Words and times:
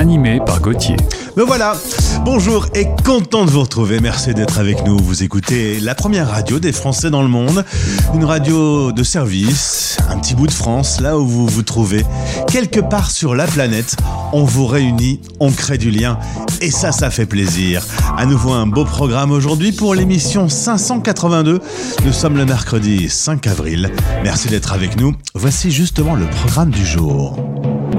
Animé 0.00 0.40
par 0.46 0.62
Gauthier. 0.62 0.96
Me 1.36 1.44
voilà 1.44 1.76
Bonjour 2.24 2.66
et 2.74 2.86
content 3.04 3.44
de 3.44 3.50
vous 3.50 3.60
retrouver. 3.60 4.00
Merci 4.00 4.32
d'être 4.32 4.58
avec 4.58 4.82
nous. 4.86 4.96
Vous 4.96 5.22
écoutez 5.22 5.78
la 5.78 5.94
première 5.94 6.30
radio 6.30 6.58
des 6.58 6.72
Français 6.72 7.10
dans 7.10 7.20
le 7.20 7.28
monde. 7.28 7.66
Une 8.14 8.24
radio 8.24 8.92
de 8.92 9.02
service, 9.02 9.98
un 10.08 10.18
petit 10.18 10.34
bout 10.34 10.46
de 10.46 10.52
France, 10.52 11.02
là 11.02 11.18
où 11.18 11.26
vous 11.26 11.46
vous 11.46 11.62
trouvez. 11.62 12.02
Quelque 12.46 12.80
part 12.80 13.10
sur 13.10 13.34
la 13.34 13.46
planète, 13.46 13.96
on 14.32 14.42
vous 14.42 14.66
réunit, 14.66 15.20
on 15.38 15.50
crée 15.50 15.76
du 15.76 15.90
lien. 15.90 16.18
Et 16.62 16.70
ça, 16.70 16.92
ça 16.92 17.10
fait 17.10 17.26
plaisir. 17.26 17.84
À 18.16 18.24
nouveau 18.24 18.52
un 18.52 18.66
beau 18.66 18.86
programme 18.86 19.32
aujourd'hui 19.32 19.72
pour 19.72 19.94
l'émission 19.94 20.48
582. 20.48 21.60
Nous 22.06 22.12
sommes 22.12 22.38
le 22.38 22.46
mercredi 22.46 23.10
5 23.10 23.46
avril. 23.48 23.90
Merci 24.24 24.48
d'être 24.48 24.72
avec 24.72 24.98
nous. 24.98 25.14
Voici 25.34 25.70
justement 25.70 26.14
le 26.14 26.24
programme 26.24 26.70
du 26.70 26.86
jour. 26.86 27.36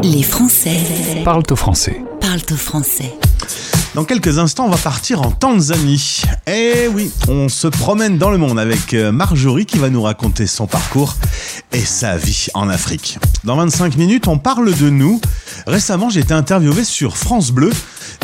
Les 0.03 0.23
Français 0.23 0.77
parlent 1.23 1.43
au 1.51 1.55
français. 1.55 2.01
Parlent 2.19 2.41
au 2.51 2.55
français. 2.55 3.13
Dans 3.93 4.03
quelques 4.03 4.39
instants, 4.39 4.65
on 4.65 4.69
va 4.69 4.77
partir 4.77 5.21
en 5.21 5.31
Tanzanie. 5.31 6.23
Eh 6.47 6.87
oui, 6.87 7.11
on 7.27 7.49
se 7.49 7.67
promène 7.67 8.17
dans 8.17 8.31
le 8.31 8.37
monde 8.37 8.57
avec 8.57 8.93
euh, 8.93 9.11
Marjorie 9.11 9.65
qui 9.65 9.77
va 9.77 9.89
nous 9.89 10.01
raconter 10.01 10.47
son 10.47 10.65
parcours 10.65 11.15
et 11.71 11.81
sa 11.81 12.17
vie 12.17 12.47
en 12.53 12.67
Afrique. 12.69 13.19
Dans 13.43 13.55
25 13.57 13.95
minutes, 13.97 14.27
on 14.27 14.39
parle 14.39 14.73
de 14.73 14.89
nous. 14.89 15.21
Récemment, 15.67 16.09
j'ai 16.09 16.21
été 16.21 16.33
interviewé 16.33 16.83
sur 16.83 17.17
France 17.17 17.51
Bleu. 17.51 17.71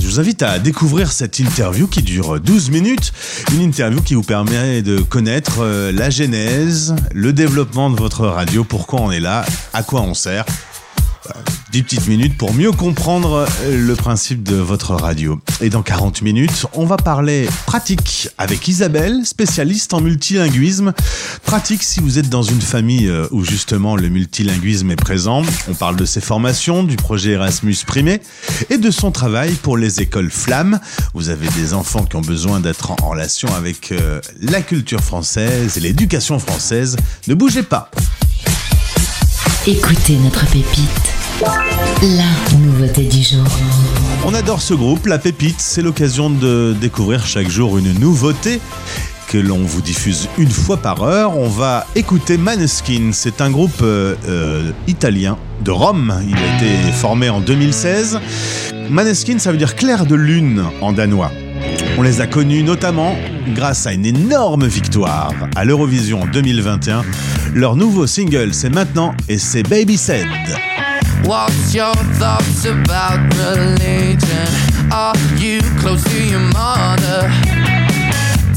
Je 0.01 0.07
vous 0.07 0.19
invite 0.19 0.41
à 0.41 0.57
découvrir 0.57 1.11
cette 1.11 1.37
interview 1.37 1.87
qui 1.87 2.01
dure 2.01 2.39
12 2.39 2.71
minutes. 2.71 3.13
Une 3.53 3.61
interview 3.61 4.01
qui 4.01 4.15
vous 4.15 4.23
permet 4.23 4.81
de 4.81 4.99
connaître 4.99 5.57
euh, 5.59 5.91
la 5.91 6.09
genèse, 6.09 6.95
le 7.13 7.33
développement 7.33 7.89
de 7.89 7.97
votre 7.97 8.25
radio, 8.25 8.63
pourquoi 8.63 9.01
on 9.01 9.11
est 9.11 9.19
là, 9.19 9.45
à 9.73 9.83
quoi 9.83 10.01
on 10.01 10.13
sert 10.13 10.45
10 11.71 11.83
petites 11.83 12.07
minutes 12.07 12.37
pour 12.37 12.53
mieux 12.53 12.71
comprendre 12.71 13.45
le 13.69 13.95
principe 13.95 14.43
de 14.43 14.55
votre 14.55 14.93
radio. 14.95 15.39
Et 15.61 15.69
dans 15.69 15.81
40 15.81 16.21
minutes, 16.21 16.65
on 16.73 16.85
va 16.85 16.97
parler 16.97 17.47
pratique 17.65 18.29
avec 18.37 18.67
Isabelle, 18.67 19.25
spécialiste 19.25 19.93
en 19.93 20.01
multilinguisme. 20.01 20.93
Pratique 21.43 21.83
si 21.83 21.99
vous 21.99 22.19
êtes 22.19 22.29
dans 22.29 22.43
une 22.43 22.61
famille 22.61 23.07
euh, 23.07 23.27
où 23.31 23.43
justement 23.43 23.95
le 23.95 24.09
multilinguisme 24.09 24.91
est 24.91 24.95
présent. 24.95 25.41
On 25.69 25.73
parle 25.73 25.95
de 25.95 26.05
ses 26.05 26.21
formations, 26.21 26.83
du 26.83 26.95
projet 26.95 27.31
Erasmus 27.31 27.77
Primé 27.85 28.21
et 28.69 28.77
de 28.77 28.91
son 28.91 29.11
travail 29.11 29.53
pour 29.53 29.77
les 29.77 30.01
écoles 30.01 30.31
Flammes. 30.31 30.79
Vous 31.13 31.29
avez 31.29 31.47
des 31.49 31.73
enfants 31.73 32.05
qui 32.05 32.15
ont 32.15 32.21
besoin 32.21 32.59
d'être 32.59 32.91
en 32.91 32.95
relation 33.09 33.53
avec 33.55 33.91
euh, 33.91 34.21
la 34.41 34.61
culture 34.61 35.01
française 35.01 35.77
et 35.77 35.79
l'éducation 35.79 36.39
française. 36.39 36.97
Ne 37.27 37.33
bougez 37.33 37.63
pas. 37.63 37.89
Écoutez 39.65 40.17
notre 40.17 40.45
pépite. 40.45 41.16
La 41.39 42.57
nouveauté 42.57 43.03
du 43.03 43.21
jour. 43.21 43.45
On 44.25 44.33
adore 44.33 44.59
ce 44.59 44.73
groupe, 44.73 45.05
La 45.05 45.19
Pépite. 45.19 45.59
C'est 45.59 45.83
l'occasion 45.83 46.31
de 46.31 46.75
découvrir 46.81 47.27
chaque 47.27 47.47
jour 47.47 47.77
une 47.77 47.93
nouveauté 47.99 48.59
que 49.27 49.37
l'on 49.37 49.59
vous 49.59 49.81
diffuse 49.81 50.29
une 50.39 50.49
fois 50.49 50.77
par 50.77 51.03
heure. 51.03 51.37
On 51.37 51.47
va 51.47 51.85
écouter 51.95 52.39
Maneskin. 52.39 53.11
C'est 53.11 53.39
un 53.41 53.51
groupe 53.51 53.83
euh, 53.83 54.15
euh, 54.27 54.71
italien 54.87 55.37
de 55.63 55.69
Rome. 55.69 56.19
Il 56.27 56.35
a 56.35 56.55
été 56.55 56.91
formé 56.91 57.29
en 57.29 57.39
2016. 57.39 58.19
Maneskin, 58.89 59.37
ça 59.37 59.51
veut 59.51 59.59
dire 59.59 59.75
clair 59.75 60.07
de 60.07 60.15
lune 60.15 60.63
en 60.81 60.91
danois. 60.91 61.31
On 61.99 62.01
les 62.01 62.19
a 62.19 62.25
connus 62.25 62.63
notamment 62.63 63.15
grâce 63.53 63.85
à 63.85 63.93
une 63.93 64.07
énorme 64.07 64.65
victoire 64.65 65.33
à 65.55 65.65
l'Eurovision 65.65 66.23
en 66.23 66.27
2021. 66.27 67.03
Leur 67.53 67.75
nouveau 67.75 68.07
single, 68.07 68.55
c'est 68.55 68.71
maintenant 68.71 69.13
et 69.29 69.37
c'est 69.37 69.61
Baby 69.61 69.97
Said. 69.97 70.25
What's 71.23 71.73
your 71.73 71.95
thoughts 72.19 72.65
about 72.65 73.19
religion? 73.35 74.47
Are 74.91 75.17
you 75.37 75.61
close 75.79 76.03
to 76.03 76.23
your 76.23 76.39
mother? 76.53 77.29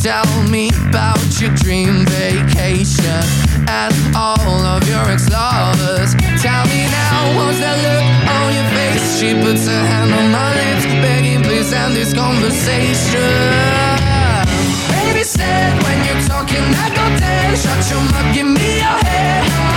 Tell 0.01 0.25
me 0.49 0.71
about 0.89 1.21
your 1.41 1.55
dream 1.57 2.07
vacation 2.07 3.23
and 3.69 3.95
all 4.17 4.41
of 4.65 4.89
your 4.89 5.05
ex-lovers. 5.11 6.15
Tell 6.41 6.65
me 6.73 6.89
now, 6.89 7.37
what's 7.37 7.59
that 7.61 7.77
look 7.85 8.05
on 8.33 8.55
your 8.55 8.69
face? 8.73 9.21
She 9.21 9.35
puts 9.35 9.67
her 9.67 9.85
hand 9.93 10.13
on 10.15 10.33
my 10.33 10.55
lips, 10.55 10.87
begging 11.05 11.43
please 11.43 11.73
end 11.73 11.95
this 11.95 12.15
conversation. 12.15 13.21
Baby 14.89 15.23
said 15.23 15.83
when 15.83 15.99
you're 16.07 16.25
talking, 16.27 16.65
I 16.65 16.89
go 16.97 17.05
dead. 17.19 17.59
Shut 17.59 17.91
your 17.91 18.01
mouth, 18.01 18.35
give 18.35 18.47
me 18.47 18.79
your 18.79 18.99
head. 19.05 19.70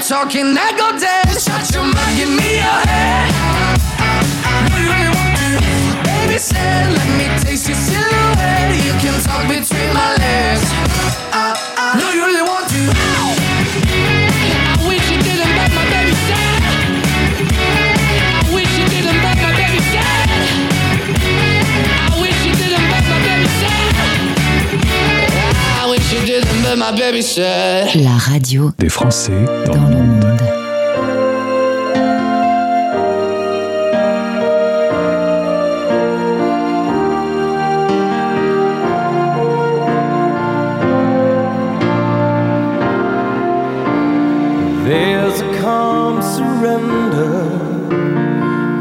Talking, 0.00 0.56
I 0.56 0.70
go 0.76 0.98
dead. 0.98 1.40
Shut 1.40 1.74
your 1.74 1.84
mouth, 1.84 2.16
give 2.16 2.28
me 2.28 2.56
your 2.56 2.80
head. 2.86 3.37
La 26.90 28.16
radio 28.16 28.70
des 28.78 28.88
Français 28.88 29.44
dans, 29.66 29.74
dans 29.74 29.88
le 29.88 29.96
monde. 29.96 30.24
There's 44.86 45.42
a 45.42 45.60
calm 45.60 46.22
surrender 46.22 47.50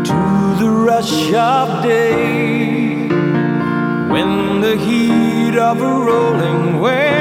to 0.05 0.63
the 0.63 0.69
rush 0.69 1.33
of 1.33 1.83
day 1.83 3.09
when 4.09 4.61
the 4.61 4.77
heat 4.77 5.57
of 5.57 5.81
a 5.81 6.05
rolling 6.05 6.79
wave. 6.79 7.16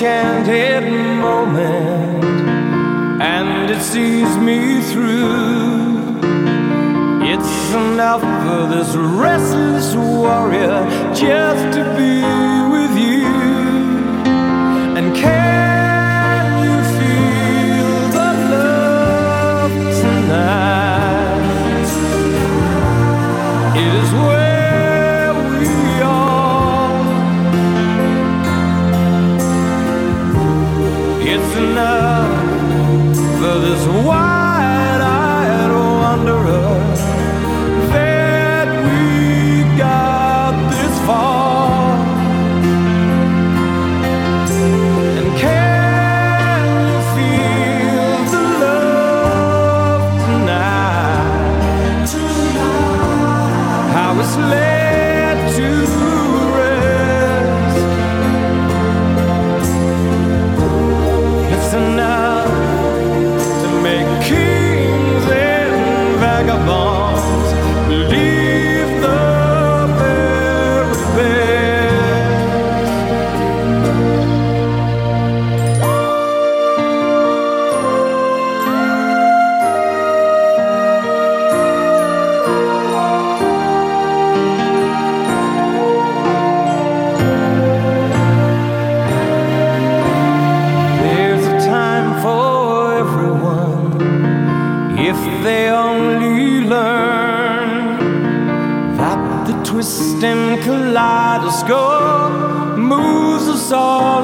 Enchanted 0.00 0.92
moment, 0.92 2.24
and 3.20 3.68
it 3.68 3.82
sees 3.82 4.36
me 4.36 4.80
through. 4.92 6.20
It's 7.24 7.74
enough 7.74 8.20
for 8.20 8.72
this 8.72 8.94
restless 8.94 9.96
warrior 9.96 10.86
just 11.12 11.76
to 11.76 11.82
be 11.96 12.37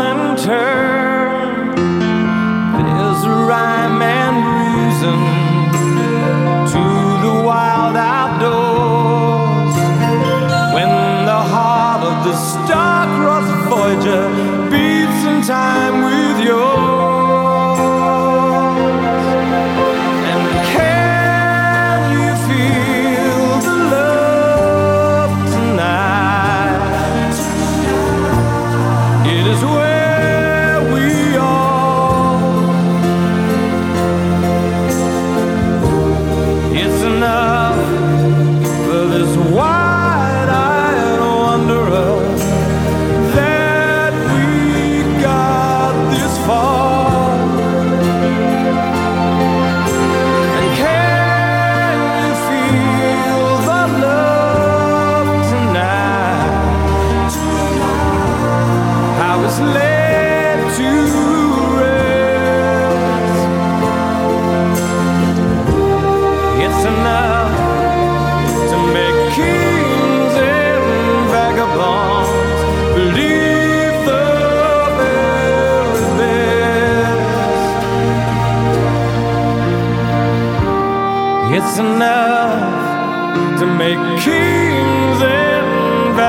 in 0.00 0.36
turn. 0.36 0.93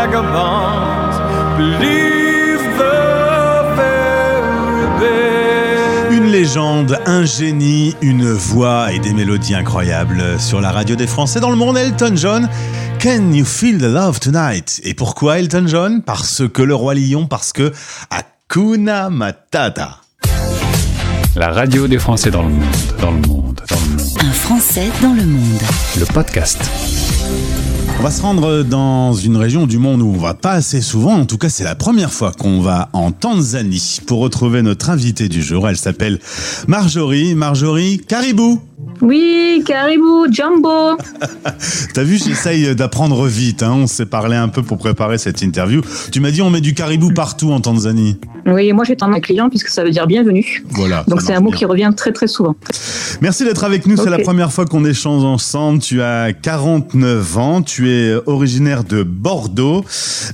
Vagabonds 0.06 1.18
believe 1.58 2.62
the 2.77 3.75
very 3.75 5.00
best. 5.00 6.12
Une 6.12 6.25
légende, 6.25 7.00
un 7.06 7.25
génie, 7.25 7.96
une 8.01 8.32
voix 8.32 8.91
et 8.91 9.00
des 9.00 9.13
mélodies 9.13 9.56
incroyables. 9.56 10.39
Sur 10.39 10.62
la 10.62 10.72
radio 10.72 10.96
des 10.96 11.08
Français 11.08 11.39
dans 11.39 11.50
le 11.50 11.56
monde, 11.56 11.77
Elton 11.77 12.15
John. 12.15 12.50
Can 13.00 13.32
you 13.32 13.46
feel 13.46 13.77
the 13.80 13.84
love 13.84 14.20
tonight? 14.20 14.80
Et 14.84 14.94
pourquoi 14.94 15.39
Elton 15.39 15.65
John? 15.68 16.01
Parce 16.03 16.44
que 16.53 16.62
le 16.62 16.75
roi 16.75 16.94
lion, 16.94 17.25
parce 17.25 17.51
que 17.51 17.72
Hakuna 18.10 19.10
Matata. 19.10 20.01
La 21.36 21.50
radio 21.50 21.88
des 21.88 22.00
Français 22.00 22.32
dans 22.32 22.44
le 22.44 22.50
monde, 22.50 22.63
dans 23.01 23.12
le 23.12 23.27
monde, 23.27 23.62
dans 23.70 23.75
le 23.75 23.98
monde. 23.98 24.18
Un 24.20 24.32
Français 24.32 24.89
dans 25.01 25.13
le 25.13 25.25
monde. 25.25 25.62
Le 26.00 26.06
podcast. 26.06 26.60
On 27.98 28.04
va 28.04 28.12
se 28.12 28.22
rendre 28.22 28.64
dans 28.64 29.14
une 29.14 29.38
région 29.38 29.66
du 29.66 29.78
monde 29.78 30.02
où 30.02 30.08
on 30.08 30.18
va 30.18 30.34
pas 30.34 30.52
assez 30.52 30.82
souvent. 30.82 31.14
En 31.14 31.25
tout 31.25 31.38
cas, 31.38 31.50
c'est 31.50 31.64
la 31.64 31.75
première 31.75 32.12
fois 32.12 32.34
qu'on 32.34 32.62
va 32.62 32.90
en 32.94 33.12
Tanzanie 33.12 34.00
pour 34.06 34.20
retrouver 34.20 34.62
notre 34.62 34.90
invitée 34.90 35.30
du 35.30 35.42
jour. 35.42 35.68
Elle 35.68 35.78
s'appelle 35.78 36.20
Marjorie. 36.68 37.36
Marjorie 37.36 38.00
Caribou. 38.00 38.62
Oui, 39.01 39.63
Caribou, 39.65 40.25
Jumbo. 40.32 40.98
T'as 41.94 42.03
vu, 42.03 42.17
j'essaye 42.17 42.75
d'apprendre 42.75 43.25
vite. 43.27 43.63
hein. 43.63 43.74
On 43.74 43.88
s'est 43.88 44.05
parlé 44.05 44.36
un 44.36 44.48
peu 44.50 44.63
pour 44.63 44.77
préparer 44.77 45.17
cette 45.17 45.41
interview. 45.41 45.82
Tu 46.12 46.20
m'as 46.20 46.32
dit 46.32 46.41
on 46.41 46.50
met 46.50 46.62
du 46.62 46.74
caribou 46.74 47.12
partout 47.13 47.51
en 47.51 47.60
Tanzanie. 47.60 48.17
Oui, 48.48 48.72
moi 48.74 48.84
j'ai 48.86 48.96
à 49.00 49.20
client 49.20 49.50
puisque 49.50 49.70
ça 49.70 49.84
veut 49.84 49.89
dire 49.89 50.05
bienvenue. 50.05 50.63
Voilà. 50.70 51.03
Donc 51.08 51.22
c'est 51.22 51.34
un 51.34 51.39
mot 51.39 51.50
bien. 51.50 51.58
qui 51.58 51.65
revient 51.65 51.91
très 51.96 52.12
très 52.12 52.27
souvent. 52.27 52.55
Merci 53.22 53.44
d'être 53.44 53.63
avec 53.63 53.88
nous. 53.88 53.98
C'est 53.98 54.10
la 54.10 54.20
première 54.20 54.51
fois 54.51 54.65
qu'on 54.65 54.86
échange 54.86 55.24
ensemble. 55.24 55.79
Tu 55.79 56.01
as 56.01 56.32
49 56.34 57.38
ans. 57.38 57.62
Tu 57.63 57.89
es 57.89 58.13
originaire 58.27 58.84
de 58.84 59.03
Bordeaux. 59.03 59.84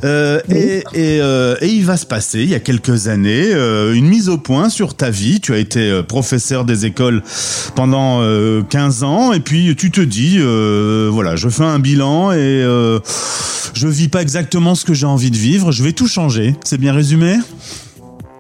Euh, 0.04 0.42
et, 0.50 0.80
et, 0.94 1.22
euh, 1.22 1.56
et 1.62 1.68
il 1.68 1.86
va 1.86 1.96
se 1.96 2.06
passer, 2.06 2.40
il 2.40 2.50
y 2.50 2.56
a 2.56 2.60
quelques 2.60 3.08
années, 3.08 3.54
euh, 3.54 3.94
une 3.94 4.08
mise 4.08 4.28
au 4.30 4.38
point 4.38 4.70
sur 4.70 4.96
ta 4.96 5.10
vie. 5.10 5.40
Tu 5.40 5.54
as 5.54 5.58
été 5.58 5.80
euh, 5.80 6.04
professeur 6.04 6.66
des 6.66 6.86
écoles 6.86 7.24
pendant 7.76 8.20
euh, 8.32 8.62
15 8.64 9.04
ans. 9.04 9.34
Et 9.34 9.40
puis 9.40 9.76
tu 9.76 9.92
te 9.92 10.02
dis, 10.02 10.38
euh, 10.40 11.10
voilà, 11.12 11.36
je 11.36 11.50
fais 11.50 11.64
un 11.64 11.80
bilan 11.80 12.32
et 12.32 12.38
euh, 12.38 13.00
je 13.74 13.88
vis 13.88 14.08
pas 14.08 14.22
exactement 14.22 14.76
ce 14.76 14.86
que 14.86 14.94
j'ai 14.94 15.06
envie 15.06 15.32
de 15.32 15.38
vivre. 15.38 15.72
Je 15.72 15.84
vais 15.84 15.92
tout 15.94 16.08
changer. 16.08 16.56
C'est 16.64 16.78
bien 16.80 16.94
résumé? 16.94 17.38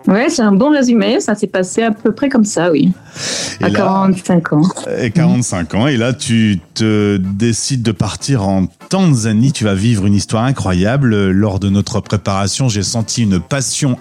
Ouais, 0.07 0.29
c'est 0.29 0.41
un 0.41 0.51
bon 0.51 0.71
résumé. 0.71 1.19
Ça 1.19 1.36
s'est 1.36 1.48
passé 1.48 1.83
à 1.83 1.91
peu 1.91 2.12
près 2.12 2.27
comme 2.29 2.45
ça, 2.45 2.71
oui. 2.71 2.91
Et 3.60 3.65
à 3.65 3.69
là- 3.69 3.77
45 3.79 4.53
ans. 4.53 4.62
et 5.00 5.12
45 5.12 5.75
ans. 5.75 5.88
Et 5.88 5.98
là, 5.98 6.12
tu 6.13 6.60
te 6.74 7.17
décides 7.17 7.83
de 7.83 7.91
partir 7.91 8.48
en 8.48 8.65
Tanzanie. 8.91 9.53
Tu 9.53 9.63
vas 9.63 9.74
vivre 9.74 10.05
une 10.05 10.13
histoire 10.13 10.43
incroyable. 10.43 11.29
Lors 11.29 11.60
de 11.60 11.69
notre 11.69 12.01
préparation, 12.01 12.67
j'ai 12.67 12.83
senti 12.83 13.24
une 13.24 13.39
passion 13.39 13.98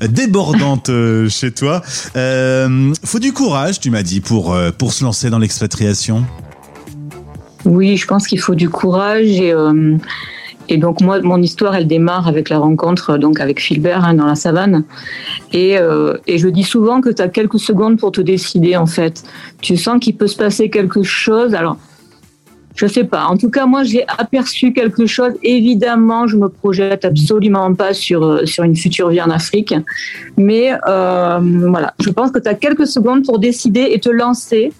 débordante 0.00 0.90
euh, 0.90 1.28
chez 1.28 1.50
toi. 1.50 1.82
Euh, 2.14 2.94
faut 3.04 3.18
du 3.18 3.32
courage, 3.32 3.80
tu 3.80 3.90
m'as 3.90 4.04
dit, 4.04 4.20
pour, 4.20 4.54
euh, 4.54 4.70
pour 4.70 4.92
se 4.92 5.02
lancer 5.02 5.28
dans 5.28 5.40
l'expatriation. 5.40 6.24
Oui, 7.64 7.96
je 7.96 8.06
pense 8.06 8.28
qu'il 8.28 8.38
faut 8.38 8.54
du 8.54 8.70
courage 8.70 9.26
et, 9.26 9.52
et 10.68 10.76
donc 10.76 11.00
moi, 11.00 11.20
mon 11.20 11.42
histoire, 11.42 11.74
elle 11.74 11.88
démarre 11.88 12.28
avec 12.28 12.48
la 12.48 12.58
rencontre 12.58 13.18
donc 13.18 13.40
avec 13.40 13.60
Philbert 13.60 14.04
hein, 14.04 14.14
dans 14.14 14.26
la 14.26 14.36
savane. 14.36 14.84
Et, 15.52 15.76
et 16.28 16.38
je 16.38 16.48
dis 16.48 16.62
souvent 16.62 17.00
que 17.00 17.08
tu 17.08 17.20
as 17.20 17.28
quelques 17.28 17.58
secondes 17.58 17.98
pour 17.98 18.12
te 18.12 18.20
décider 18.20 18.76
en 18.76 18.86
fait. 18.86 19.24
Tu 19.60 19.76
sens 19.76 19.98
qu'il 20.00 20.16
peut 20.16 20.28
se 20.28 20.36
passer 20.36 20.70
quelque 20.70 21.02
chose. 21.02 21.54
Alors, 21.54 21.76
je 22.78 22.86
sais 22.86 23.04
pas. 23.04 23.26
En 23.26 23.36
tout 23.36 23.50
cas, 23.50 23.66
moi, 23.66 23.82
j'ai 23.82 24.04
aperçu 24.06 24.72
quelque 24.72 25.04
chose. 25.06 25.32
Évidemment, 25.42 26.28
je 26.28 26.36
me 26.36 26.48
projette 26.48 27.04
absolument 27.04 27.74
pas 27.74 27.92
sur 27.92 28.22
euh, 28.22 28.46
sur 28.46 28.62
une 28.62 28.76
future 28.76 29.08
vie 29.08 29.20
en 29.20 29.30
Afrique, 29.30 29.74
mais 30.36 30.72
euh, 30.86 31.40
voilà. 31.68 31.92
Je 32.00 32.10
pense 32.10 32.30
que 32.30 32.38
tu 32.38 32.48
as 32.48 32.54
quelques 32.54 32.86
secondes 32.86 33.24
pour 33.24 33.40
décider 33.40 33.88
et 33.92 33.98
te 33.98 34.08
lancer 34.08 34.72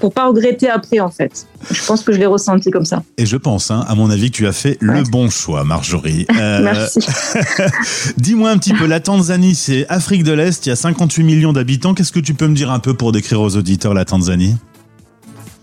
pour 0.00 0.12
pas 0.12 0.26
regretter 0.26 0.68
après 0.68 1.00
en 1.00 1.10
fait. 1.10 1.46
Je 1.70 1.84
pense 1.84 2.02
que 2.02 2.12
je 2.12 2.18
l'ai 2.18 2.26
ressenti 2.26 2.70
comme 2.70 2.86
ça. 2.86 3.04
Et 3.18 3.26
je 3.26 3.36
pense, 3.36 3.70
hein, 3.70 3.84
à 3.86 3.94
mon 3.94 4.10
avis, 4.10 4.30
que 4.30 4.36
tu 4.36 4.46
as 4.46 4.52
fait 4.52 4.76
le 4.80 5.02
bon 5.10 5.30
choix, 5.30 5.64
Marjorie. 5.64 6.26
Euh, 6.40 6.60
Merci. 6.62 7.00
Dis-moi 8.16 8.50
un 8.50 8.58
petit 8.58 8.72
peu, 8.72 8.86
la 8.86 9.00
Tanzanie, 9.00 9.54
c'est 9.54 9.86
Afrique 9.88 10.24
de 10.24 10.32
l'Est, 10.32 10.64
il 10.66 10.70
y 10.70 10.72
a 10.72 10.76
58 10.76 11.22
millions 11.22 11.52
d'habitants. 11.52 11.94
Qu'est-ce 11.94 12.10
que 12.10 12.20
tu 12.20 12.34
peux 12.34 12.48
me 12.48 12.54
dire 12.54 12.70
un 12.70 12.78
peu 12.78 12.94
pour 12.94 13.12
décrire 13.12 13.40
aux 13.40 13.56
auditeurs 13.56 13.94
la 13.94 14.04
Tanzanie? 14.04 14.56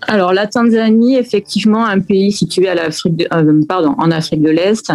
Alors 0.10 0.34
la 0.34 0.48
Tanzanie, 0.48 1.18
effectivement, 1.18 1.86
un 1.86 2.00
pays 2.00 2.32
situé 2.32 2.68
à 2.68 2.74
euh, 2.76 3.62
pardon, 3.68 3.94
en 4.00 4.10
Afrique 4.10 4.42
de 4.42 4.50
l'Est, 4.50 4.92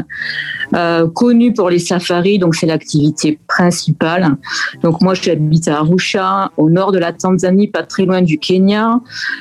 euh, 0.75 1.06
connu 1.09 1.52
pour 1.52 1.71
les 1.71 1.78
safaris, 1.78 2.40
donc 2.40 2.56
c'est 2.56 2.66
l'activité 2.66 3.38
principale. 3.47 4.37
Donc 4.83 5.00
moi, 5.00 5.14
j'habite 5.14 5.68
à 5.68 5.78
Arusha, 5.78 6.50
au 6.56 6.68
nord 6.68 6.90
de 6.90 6.99
la 6.99 7.12
Tanzanie, 7.12 7.68
pas 7.68 7.85
très 7.85 8.06
loin 8.06 8.23
du 8.23 8.38
Kenya. 8.38 9.00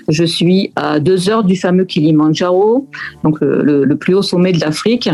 Je 0.09 0.23
suis 0.23 0.71
à 0.75 0.99
deux 0.99 1.27
heures 1.27 1.43
du 1.43 1.55
fameux 1.55 1.85
Kilimandjaro, 1.85 2.87
donc 3.23 3.41
le, 3.41 3.83
le- 3.83 3.95
plus 3.95 4.13
haut 4.13 4.21
sommet 4.21 4.51
de 4.51 4.59
l'Afrique, 4.59 5.09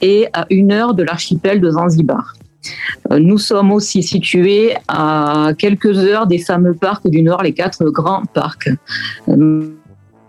et 0.00 0.26
à 0.32 0.44
une 0.50 0.72
heure 0.72 0.94
de 0.94 1.04
l'archipel 1.04 1.60
de 1.60 1.70
Zanzibar. 1.70 2.34
Euh, 3.12 3.18
Nous 3.20 3.38
sommes 3.38 3.70
aussi 3.70 4.02
situés 4.02 4.74
à 4.88 5.52
quelques 5.56 5.96
heures 5.98 6.26
des 6.26 6.38
fameux 6.38 6.74
parcs 6.74 7.08
du 7.08 7.22
Nord, 7.22 7.42
les 7.44 7.52
quatre 7.52 7.84
grands 7.90 8.24
parcs. 8.34 8.70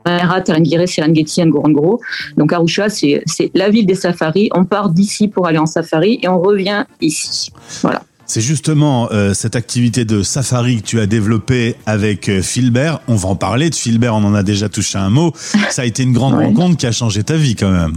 Tarangire, 0.03 0.87
Serengeti, 0.87 1.41
Ngorongoro. 1.45 1.99
Donc 2.37 2.53
Arusha, 2.53 2.89
c'est 2.89 3.21
c'est 3.25 3.51
la 3.53 3.69
ville 3.69 3.85
des 3.85 3.95
safaris. 3.95 4.49
On 4.55 4.65
part 4.65 4.89
d'ici 4.89 5.27
pour 5.27 5.47
aller 5.47 5.57
en 5.59 5.65
safari 5.65 6.19
et 6.21 6.27
on 6.27 6.39
revient 6.39 6.85
ici. 7.01 7.51
Voilà. 7.81 8.03
C'est 8.25 8.39
justement 8.41 9.09
euh, 9.11 9.33
cette 9.33 9.57
activité 9.57 10.05
de 10.05 10.21
safari 10.23 10.77
que 10.77 10.83
tu 10.87 10.99
as 11.01 11.05
développée 11.05 11.75
avec 11.85 12.29
euh, 12.29 12.41
Philbert. 12.41 13.01
On 13.09 13.15
va 13.15 13.27
en 13.27 13.35
parler 13.35 13.69
de 13.69 13.75
Philbert, 13.75 14.15
on 14.15 14.23
en 14.23 14.33
a 14.33 14.41
déjà 14.41 14.69
touché 14.69 14.97
un 14.97 15.09
mot. 15.09 15.33
Ça 15.69 15.81
a 15.81 15.85
été 15.85 16.03
une 16.03 16.13
grande 16.13 16.35
Ouais. 16.35 16.45
rencontre 16.45 16.77
qui 16.77 16.85
a 16.85 16.93
changé 16.93 17.23
ta 17.23 17.35
vie 17.35 17.55
quand 17.55 17.71
même. 17.71 17.93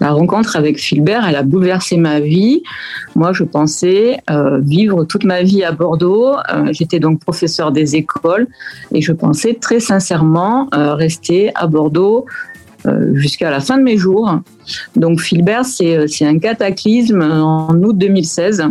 La 0.00 0.10
rencontre 0.10 0.56
avec 0.56 0.78
Philbert, 0.78 1.26
elle 1.26 1.36
a 1.36 1.42
bouleversé 1.42 1.96
ma 1.96 2.20
vie. 2.20 2.62
Moi, 3.14 3.32
je 3.32 3.44
pensais 3.44 4.18
euh, 4.28 4.58
vivre 4.58 5.04
toute 5.04 5.24
ma 5.24 5.42
vie 5.42 5.62
à 5.62 5.72
Bordeaux. 5.72 6.34
Euh, 6.52 6.72
J'étais 6.72 6.98
donc 6.98 7.20
professeur 7.20 7.70
des 7.70 7.94
écoles 7.96 8.48
et 8.92 9.00
je 9.00 9.12
pensais 9.12 9.54
très 9.54 9.80
sincèrement 9.80 10.68
euh, 10.74 10.94
rester 10.94 11.52
à 11.54 11.68
Bordeaux 11.68 12.26
euh, 12.86 13.14
jusqu'à 13.14 13.50
la 13.50 13.60
fin 13.60 13.78
de 13.78 13.82
mes 13.82 13.96
jours. 13.96 14.40
Donc 14.96 15.20
Philbert, 15.20 15.64
c'est 15.64 16.08
c'est 16.08 16.26
un 16.26 16.38
cataclysme 16.38 17.22
en 17.22 17.74
août 17.82 17.96
2016, 17.96 18.64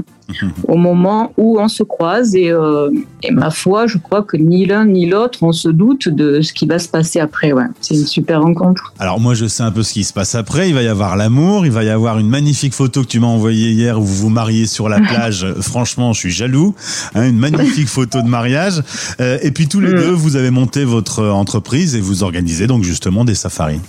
au 0.68 0.78
moment 0.78 1.34
où 1.38 1.60
on 1.60 1.68
se 1.68 1.84
croise 1.84 2.36
et, 2.36 2.52
euh, 2.52 2.90
et 3.24 3.32
ma 3.32 3.50
foi, 3.52 3.88
je 3.88 3.98
crois 3.98 4.24
que 4.24 4.38
ni 4.38 4.66
l'un 4.66 4.86
ni 4.86 5.06
l'autre, 5.10 5.40
on 5.44 5.52
se 5.52 5.70
doute 5.70 6.10
de 6.10 6.42
ce 6.42 6.54
qui 6.54 6.66
va 6.66 6.80
se 6.80 6.88
passer 6.90 7.20
après. 7.20 7.52
Ouais. 7.54 7.64
C'est 7.82 7.96
une 7.96 8.06
super 8.06 8.42
rencontre. 8.42 8.94
Alors 9.00 9.20
moi 9.20 9.34
je 9.34 9.46
sais 9.46 9.64
un 9.64 9.72
peu 9.72 9.84
ce 9.84 9.94
qui 9.94 10.04
se 10.04 10.14
passe 10.14 10.36
après, 10.36 10.70
il 10.70 10.76
va 10.76 10.82
y 10.82 10.88
avoir 10.88 11.16
l'amour, 11.16 11.66
il 11.66 11.72
va 11.72 11.84
y 11.84 11.90
avoir 11.90 12.20
une 12.20 12.30
magnifique 12.30 12.74
photo 12.74 13.02
que 13.02 13.08
tu 13.08 13.20
m'as 13.20 13.28
envoyée 13.28 13.72
hier 13.72 14.00
où 14.00 14.04
vous 14.04 14.16
vous 14.16 14.30
mariez 14.30 14.66
sur 14.66 14.90
la 14.90 15.00
plage. 15.02 15.46
Franchement, 15.62 16.14
je 16.14 16.20
suis 16.20 16.32
jaloux. 16.32 16.74
Hein, 17.16 17.28
une 17.30 17.38
magnifique 17.38 17.88
photo 17.98 18.22
de 18.22 18.28
mariage. 18.28 18.82
Euh, 19.20 19.38
et 19.42 19.52
puis 19.52 19.68
tous 19.68 19.80
les 19.80 19.94
Mm. 19.94 19.98
deux, 19.98 20.12
vous 20.12 20.36
avez 20.36 20.50
monté 20.52 20.86
votre 20.86 21.24
entreprise 21.24 21.96
et 21.96 22.02
vous 22.02 22.24
organisez 22.24 22.66
donc 22.68 22.84
justement 22.84 23.26
des 23.26 23.36
safaris. 23.36 23.80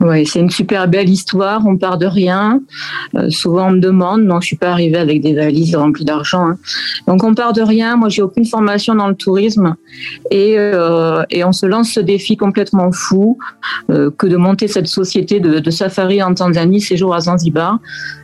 Oui, 0.00 0.26
c'est 0.26 0.40
une 0.40 0.50
super 0.50 0.88
belle 0.88 1.08
histoire. 1.08 1.62
On 1.66 1.76
part 1.76 1.98
de 1.98 2.06
rien. 2.06 2.60
Euh, 3.14 3.30
souvent, 3.30 3.68
on 3.68 3.72
me 3.72 3.80
demande. 3.80 4.22
Non, 4.22 4.40
je 4.40 4.46
suis 4.48 4.56
pas 4.56 4.70
arrivée 4.70 4.98
avec 4.98 5.20
des 5.20 5.34
valises 5.34 5.76
remplies 5.76 6.04
d'argent. 6.04 6.48
hein. 6.48 6.58
Donc, 7.06 7.22
on 7.24 7.34
part 7.34 7.52
de 7.52 7.62
rien. 7.62 7.96
Moi, 7.96 8.08
j'ai 8.08 8.22
aucune 8.22 8.46
formation 8.46 8.94
dans 8.94 9.08
le 9.08 9.14
tourisme 9.14 9.74
et, 10.30 10.54
euh, 10.58 11.22
et 11.30 11.44
on 11.44 11.52
se 11.52 11.66
lance 11.66 11.90
ce 11.90 12.00
défi 12.00 12.36
complètement 12.36 12.90
fou 12.92 13.38
euh, 13.90 14.10
que 14.16 14.26
de 14.26 14.36
monter 14.36 14.68
cette 14.68 14.86
société 14.88 15.40
de, 15.40 15.58
de 15.58 15.70
safari 15.70 16.22
en 16.22 16.34
Tanzanie, 16.34 16.80
séjour 16.80 17.14
à 17.14 17.20
Zanzibar. 17.20 17.78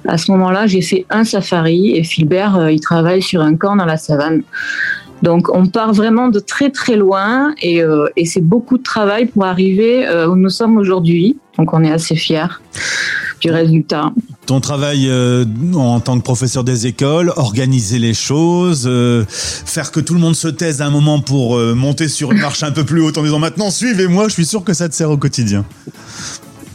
À 0.07 0.19
ce 0.19 0.31
moment-là, 0.33 0.67
j'ai 0.67 0.81
fait 0.81 1.07
un 1.11 1.25
safari 1.25 1.97
et 1.97 2.05
Philbert, 2.05 2.71
il 2.71 2.81
travaille 2.81 3.23
sur 3.23 3.43
un 3.43 3.57
camp 3.57 3.77
dans 3.77 3.85
la 3.85 3.97
savane. 3.97 4.43
Donc, 5.23 5.49
on 5.55 5.67
part 5.67 5.93
vraiment 5.93 6.29
de 6.29 6.39
très 6.39 6.71
très 6.71 6.97
loin 6.97 7.55
et, 7.61 7.83
euh, 7.83 8.07
c'est 8.25 8.41
beaucoup 8.41 8.79
de 8.79 8.83
travail 8.83 9.27
pour 9.27 9.45
arriver 9.45 10.07
euh, 10.07 10.29
où 10.29 10.37
nous 10.37 10.51
sommes 10.51 10.77
aujourd'hui. 10.77 11.39
Donc, 11.57 11.73
on 11.73 11.83
est 11.83 11.91
assez 11.91 12.15
fiers 12.15 12.61
du 13.41 13.51
résultat. 13.51 14.13
Ton 14.47 14.61
travail 14.61 15.09
euh, 15.09 15.45
en 15.75 16.01
tant 16.01 16.19
que 16.19 16.25
professeur 16.25 16.65
des 16.65 16.87
écoles, 16.87 17.33
organiser 17.37 17.99
les 17.99 18.15
choses, 18.15 18.89
faire 19.29 19.93
que 19.93 20.01
tout 20.01 20.15
le 20.15 20.21
monde 20.21 20.35
se 20.35 20.49
taise 20.49 20.83
à 20.83 20.87
un 20.87 20.91
moment 20.91 21.21
pour 21.21 21.57
monter 21.59 22.09
sur 22.09 22.33
une 22.33 22.41
marche 22.41 22.63
un 22.63 22.73
peu 22.73 22.85
plus 22.85 23.01
haute 23.01 23.19
en 23.19 23.23
disant 23.23 23.39
maintenant 23.39 23.71
suivez-moi, 23.71 24.29
je 24.29 24.35
suis 24.35 24.47
sûr 24.47 24.65
que 24.65 24.73
ça 24.73 24.89
te 24.89 24.95
sert 24.95 25.11
au 25.11 25.17
quotidien. 25.17 25.65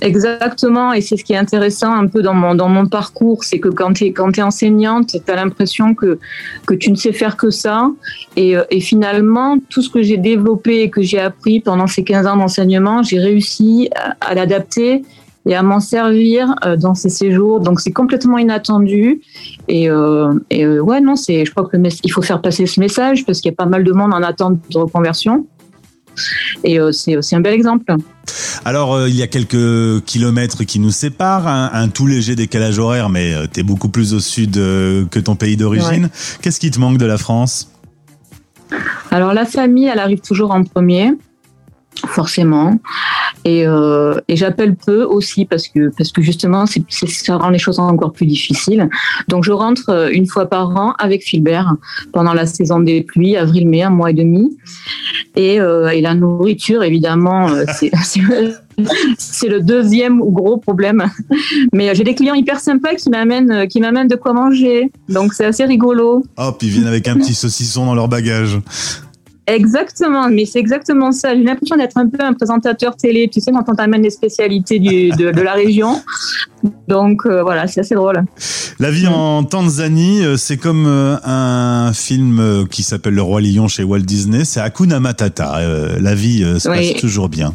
Exactement, 0.04 0.92
et 0.92 1.00
c'est 1.00 1.16
ce 1.16 1.24
qui 1.24 1.32
est 1.32 1.38
intéressant 1.38 1.94
un 1.94 2.08
peu 2.08 2.22
dans 2.22 2.34
mon, 2.34 2.56
dans 2.56 2.68
mon 2.68 2.88
parcours, 2.88 3.46
c'est 3.46 3.60
que 3.60 3.70
quand 3.70 3.94
tu 3.94 4.04
es, 4.04 4.14
es 4.14 4.42
enseignante, 4.42 5.16
tu 5.26 5.32
as 5.32 5.36
l'impression 5.36 5.96
que, 5.96 6.20
que 6.66 6.74
tu 6.74 6.92
ne 6.92 6.96
sais 6.96 7.14
faire 7.14 7.38
que 7.38 7.50
ça. 7.50 7.90
Et, 8.36 8.58
euh, 8.58 8.66
et 8.70 8.82
finalement, 8.82 9.58
tout 9.70 9.82
ce 9.82 9.90
que 9.90 10.02
j'ai 10.02 10.18
développé 10.18 10.82
et 10.82 10.90
que 10.90 11.02
j'ai 11.02 11.22
appris 11.22 11.62
pendant 11.62 11.88
ces 11.88 12.04
15 12.04 12.28
ans 12.28 12.36
d'enseignement, 12.36 13.02
j'ai 13.02 13.18
réussi 13.18 13.90
à, 14.20 14.36
l'adapter 14.36 15.04
et 15.46 15.56
à 15.56 15.64
m'en 15.64 15.80
servir 15.80 16.54
euh, 16.66 16.76
dans 16.76 16.96
ces 16.96 17.10
séjours. 17.10 17.62
Donc 17.62 17.80
c'est 17.80 17.94
complètement 17.94 18.38
inattendu. 18.38 19.22
Et, 19.70 19.90
euh, 19.90 20.34
et 20.50 20.66
euh, 20.66 20.82
ouais, 20.82 21.00
non, 21.00 21.16
je 21.16 21.50
crois 21.50 21.64
que 21.66 21.78
il 22.04 22.12
faut 22.12 22.22
faire 22.22 22.42
passer 22.42 22.66
ce 22.66 22.82
message 22.82 23.26
parce 23.26 23.40
qu'il 23.40 23.52
y 23.52 23.54
a 23.54 23.56
pas 23.56 23.68
mal 23.68 23.86
de 23.86 23.92
monde 23.94 24.14
en 24.14 24.22
attente 24.22 24.60
de 24.70 24.78
reconversion. 24.80 25.48
Et 26.66 26.78
c'est 26.92 27.18
c'est 27.22 27.36
un 27.36 27.42
bel 27.42 27.54
exemple. 27.54 27.86
Alors, 28.66 28.94
euh, 28.94 29.10
il 29.10 29.16
y 29.16 29.22
a 29.22 29.28
quelques 29.28 30.04
kilomètres 30.06 30.64
qui 30.64 30.80
nous 30.80 30.92
séparent, 30.92 31.48
un, 31.48 31.70
un 31.74 31.90
tout 31.90 32.08
léger 32.08 32.36
décalage 32.36 32.80
horaire, 32.80 33.10
mais 33.10 33.34
tu 33.54 33.60
es 33.60 33.64
beaucoup 33.64 33.90
plus 33.90 34.14
au 34.14 34.20
sud 34.20 34.58
euh, 34.58 35.06
que 35.06 35.20
ton 35.20 35.36
pays 35.36 35.58
d'origine. 35.58 36.10
Qu'est-ce 36.42 36.60
qui 36.60 36.72
te 36.72 36.80
manque 36.80 36.98
de 36.98 37.06
la 37.06 37.18
France? 37.18 37.70
Alors 39.12 39.34
la 39.34 39.46
famille, 39.46 39.86
elle 39.86 40.00
arrive 40.00 40.22
toujours 40.22 40.52
en 40.52 40.64
premier, 40.64 41.12
forcément. 42.08 42.80
Et, 43.46 43.68
euh, 43.68 44.16
et 44.28 44.36
j'appelle 44.36 44.76
peu 44.76 45.04
aussi 45.04 45.46
parce 45.46 45.68
que 45.68 45.90
parce 45.98 46.12
que 46.12 46.22
justement 46.22 46.66
ça 46.66 47.38
rend 47.38 47.50
les 47.50 47.60
choses 47.60 47.80
encore 47.80 48.14
plus 48.14 48.26
difficiles. 48.26 48.90
Donc 49.28 49.44
je 49.44 49.52
rentre 49.52 49.90
euh, 49.90 50.10
une 50.12 50.28
fois 50.28 50.46
par 50.46 50.70
an 50.78 50.94
avec 50.98 51.24
Philbert 51.24 51.74
pendant 52.14 52.34
la 52.34 52.46
saison 52.46 52.80
des 52.80 53.02
pluies, 53.02 53.36
avril-mai, 53.36 53.84
un 53.84 53.90
mois 53.90 54.12
et 54.12 54.14
demi. 54.14 54.58
Et, 55.36 55.60
euh, 55.60 55.92
la 56.04 56.16
nourriture, 56.16 56.84
évidemment, 56.84 57.48
c'est, 57.74 59.48
le 59.48 59.60
deuxième 59.62 60.20
gros 60.20 60.58
problème. 60.58 61.06
Mais 61.72 61.96
j'ai 61.96 62.04
des 62.04 62.14
clients 62.14 62.34
hyper 62.34 62.60
sympas 62.60 62.96
qui 62.96 63.10
m'amènent 63.10 63.68
qui 63.68 63.80
m'amènent 63.80 64.10
de 64.10 64.16
quoi 64.16 64.34
manger. 64.34 64.92
Donc 65.08 65.34
c'est 65.34 65.46
assez 65.46 65.64
rigolo. 65.64 66.24
Hop, 66.38 66.62
ils 66.62 66.70
viennent 66.70 66.88
avec 66.88 67.08
un 67.08 67.16
petit 67.16 67.34
saucisson 67.34 67.86
dans 67.86 67.96
leur 67.96 68.10
bagage. 68.10 68.60
Exactement, 69.46 70.30
mais 70.30 70.46
c'est 70.46 70.60
exactement 70.60 71.12
ça. 71.12 71.36
J'ai 71.36 71.44
l'impression 71.44 71.76
d'être 71.76 71.98
un 71.98 72.08
peu 72.08 72.24
un 72.24 72.34
présentateur 72.34 72.96
télé, 72.96 73.30
tu 73.32 73.42
sais, 73.42 73.52
quand 73.52 73.66
on 73.68 73.76
t'amène 73.76 74.02
les 74.02 74.10
spécialités 74.10 74.80
du, 74.80 75.10
de, 75.10 75.32
de 75.32 75.42
la 75.42 75.54
région. 75.54 76.02
Donc 76.88 77.26
euh, 77.26 77.44
voilà, 77.44 77.68
c'est 77.68 77.82
assez 77.82 77.96
drôle. 77.96 78.24
La 78.80 78.90
vie 78.90 79.06
en 79.08 79.44
Tanzanie, 79.44 80.24
euh, 80.24 80.38
c'est 80.38 80.56
comme 80.58 80.86
euh, 80.88 81.18
un 81.26 81.92
film 81.94 82.66
qui 82.72 82.84
s'appelle 82.84 83.16
Le 83.16 83.22
Roi 83.22 83.42
Lion 83.42 83.68
chez 83.68 83.84
Walt 83.84 84.00
Disney. 84.00 84.46
C'est 84.46 84.62
Hakuna 84.62 85.02
Matata. 85.02 85.60
La 86.00 86.16
vie 86.16 86.40
se 86.60 86.70
Oui. 86.70 86.94
passe 86.94 87.02
toujours 87.02 87.28
bien. 87.28 87.54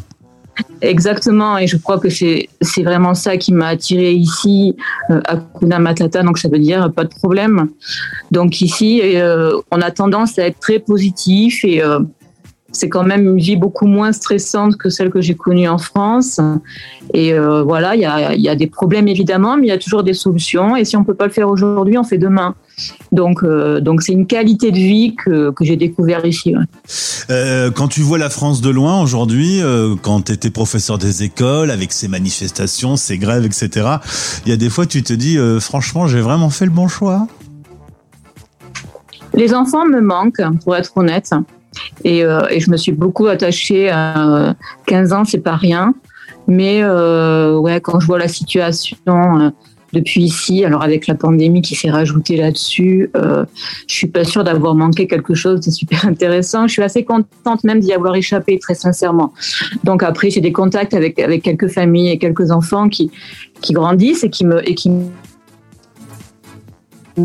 Exactement, 0.81 1.57
et 1.57 1.67
je 1.67 1.77
crois 1.77 1.99
que 1.99 2.09
c'est 2.09 2.47
vraiment 2.83 3.13
ça 3.13 3.37
qui 3.37 3.53
m'a 3.53 3.67
attiré 3.67 4.13
ici, 4.13 4.75
euh, 5.09 5.19
Hakuna 5.25 5.79
Matata, 5.79 6.23
donc 6.23 6.37
ça 6.37 6.47
veut 6.47 6.59
dire 6.59 6.91
pas 6.93 7.03
de 7.03 7.13
problème. 7.13 7.69
Donc 8.31 8.61
ici, 8.61 9.01
euh, 9.03 9.59
on 9.71 9.81
a 9.81 9.91
tendance 9.91 10.39
à 10.39 10.45
être 10.45 10.59
très 10.59 10.79
positif 10.79 11.63
et, 11.65 11.83
euh, 11.83 11.99
c'est 12.71 12.87
quand 12.87 13.03
même 13.03 13.23
une 13.23 13.39
vie 13.39 13.55
beaucoup 13.55 13.87
moins 13.87 14.11
stressante 14.11 14.77
que 14.77 14.89
celle 14.89 15.09
que 15.09 15.21
j'ai 15.21 15.33
connue 15.33 15.67
en 15.67 15.79
France. 15.79 16.39
Et 17.15 17.33
voilà, 17.33 17.95
il 17.95 18.01
y 18.01 18.05
a, 18.05 18.35
y 18.35 18.47
a 18.47 18.55
des 18.55 18.67
problèmes 18.67 19.07
évidemment, 19.07 19.57
mais 19.57 19.65
il 19.65 19.69
y 19.69 19.71
a 19.71 19.79
toujours 19.79 20.03
des 20.03 20.13
solutions. 20.13 20.75
Et 20.75 20.85
si 20.85 20.95
on 20.95 21.03
peut 21.03 21.15
pas 21.15 21.25
le 21.25 21.31
faire 21.31 21.49
aujourd'hui, 21.49 21.97
on 21.97 22.03
fait 22.03 22.19
demain. 22.19 22.53
Donc, 23.11 23.43
euh, 23.43 23.79
donc 23.79 24.01
c'est 24.01 24.13
une 24.13 24.27
qualité 24.27 24.71
de 24.71 24.77
vie 24.77 25.15
que, 25.15 25.51
que 25.51 25.65
j'ai 25.65 25.75
découvert 25.75 26.25
ici. 26.25 26.55
ouais. 26.55 26.63
Euh, 27.29 27.71
quand 27.71 27.87
tu 27.87 28.01
vois 28.01 28.17
la 28.17 28.29
France 28.29 28.61
de 28.61 28.69
loin 28.69 29.01
aujourd'hui, 29.01 29.61
euh, 29.61 29.95
quand 30.01 30.25
tu 30.25 30.31
étais 30.31 30.49
professeur 30.49 30.97
des 30.97 31.23
écoles, 31.23 31.71
avec 31.71 31.91
ces 31.91 32.07
manifestations, 32.07 32.95
ces 32.95 33.17
grèves, 33.17 33.45
etc., 33.45 33.69
il 34.45 34.49
y 34.49 34.53
a 34.53 34.57
des 34.57 34.69
fois 34.69 34.85
tu 34.85 35.03
te 35.03 35.13
dis, 35.13 35.37
franchement, 35.59 36.07
j'ai 36.07 36.21
vraiment 36.21 36.49
fait 36.49 36.65
le 36.65 36.71
bon 36.71 36.87
choix. 36.87 37.27
Les 39.33 39.53
enfants 39.53 39.85
me 39.85 40.01
manquent, 40.01 40.41
pour 40.63 40.75
être 40.75 40.91
honnête. 40.95 41.31
Et, 42.03 42.19
et 42.21 42.59
je 42.59 42.71
me 42.71 42.77
suis 42.77 42.91
beaucoup 42.91 43.27
attachée 43.27 43.89
à 43.89 44.55
15 44.87 45.13
ans, 45.13 45.25
c'est 45.25 45.39
pas 45.39 45.55
rien. 45.55 45.93
Mais 46.47 46.83
ouais, 46.83 47.79
quand 47.81 47.99
je 47.99 48.07
vois 48.07 48.17
la 48.17 48.27
situation 48.27 49.51
depuis 49.93 50.23
ici, 50.23 50.63
alors 50.65 50.83
avec 50.83 51.07
la 51.07 51.15
pandémie 51.15 51.61
qui 51.61 51.75
s'est 51.75 51.89
rajoutée 51.89 52.37
là-dessus, 52.37 53.09
euh, 53.15 53.45
je 53.87 53.93
suis 53.93 54.07
pas 54.07 54.23
sûre 54.23 54.43
d'avoir 54.43 54.75
manqué 54.75 55.07
quelque 55.07 55.33
chose 55.33 55.59
de 55.61 55.71
super 55.71 56.05
intéressant. 56.05 56.67
Je 56.67 56.73
suis 56.73 56.83
assez 56.83 57.03
contente 57.03 57.63
même 57.63 57.79
d'y 57.79 57.93
avoir 57.93 58.15
échappé, 58.15 58.59
très 58.59 58.75
sincèrement. 58.75 59.33
Donc 59.83 60.03
après, 60.03 60.29
j'ai 60.29 60.41
des 60.41 60.51
contacts 60.51 60.93
avec 60.93 61.19
avec 61.19 61.43
quelques 61.43 61.69
familles 61.69 62.09
et 62.09 62.17
quelques 62.17 62.51
enfants 62.51 62.89
qui 62.89 63.11
qui 63.61 63.73
grandissent 63.73 64.23
et 64.23 64.29
qui 64.29 64.45
me 64.45 64.67
et 64.69 64.75
qui 64.75 64.89
me 64.89 65.05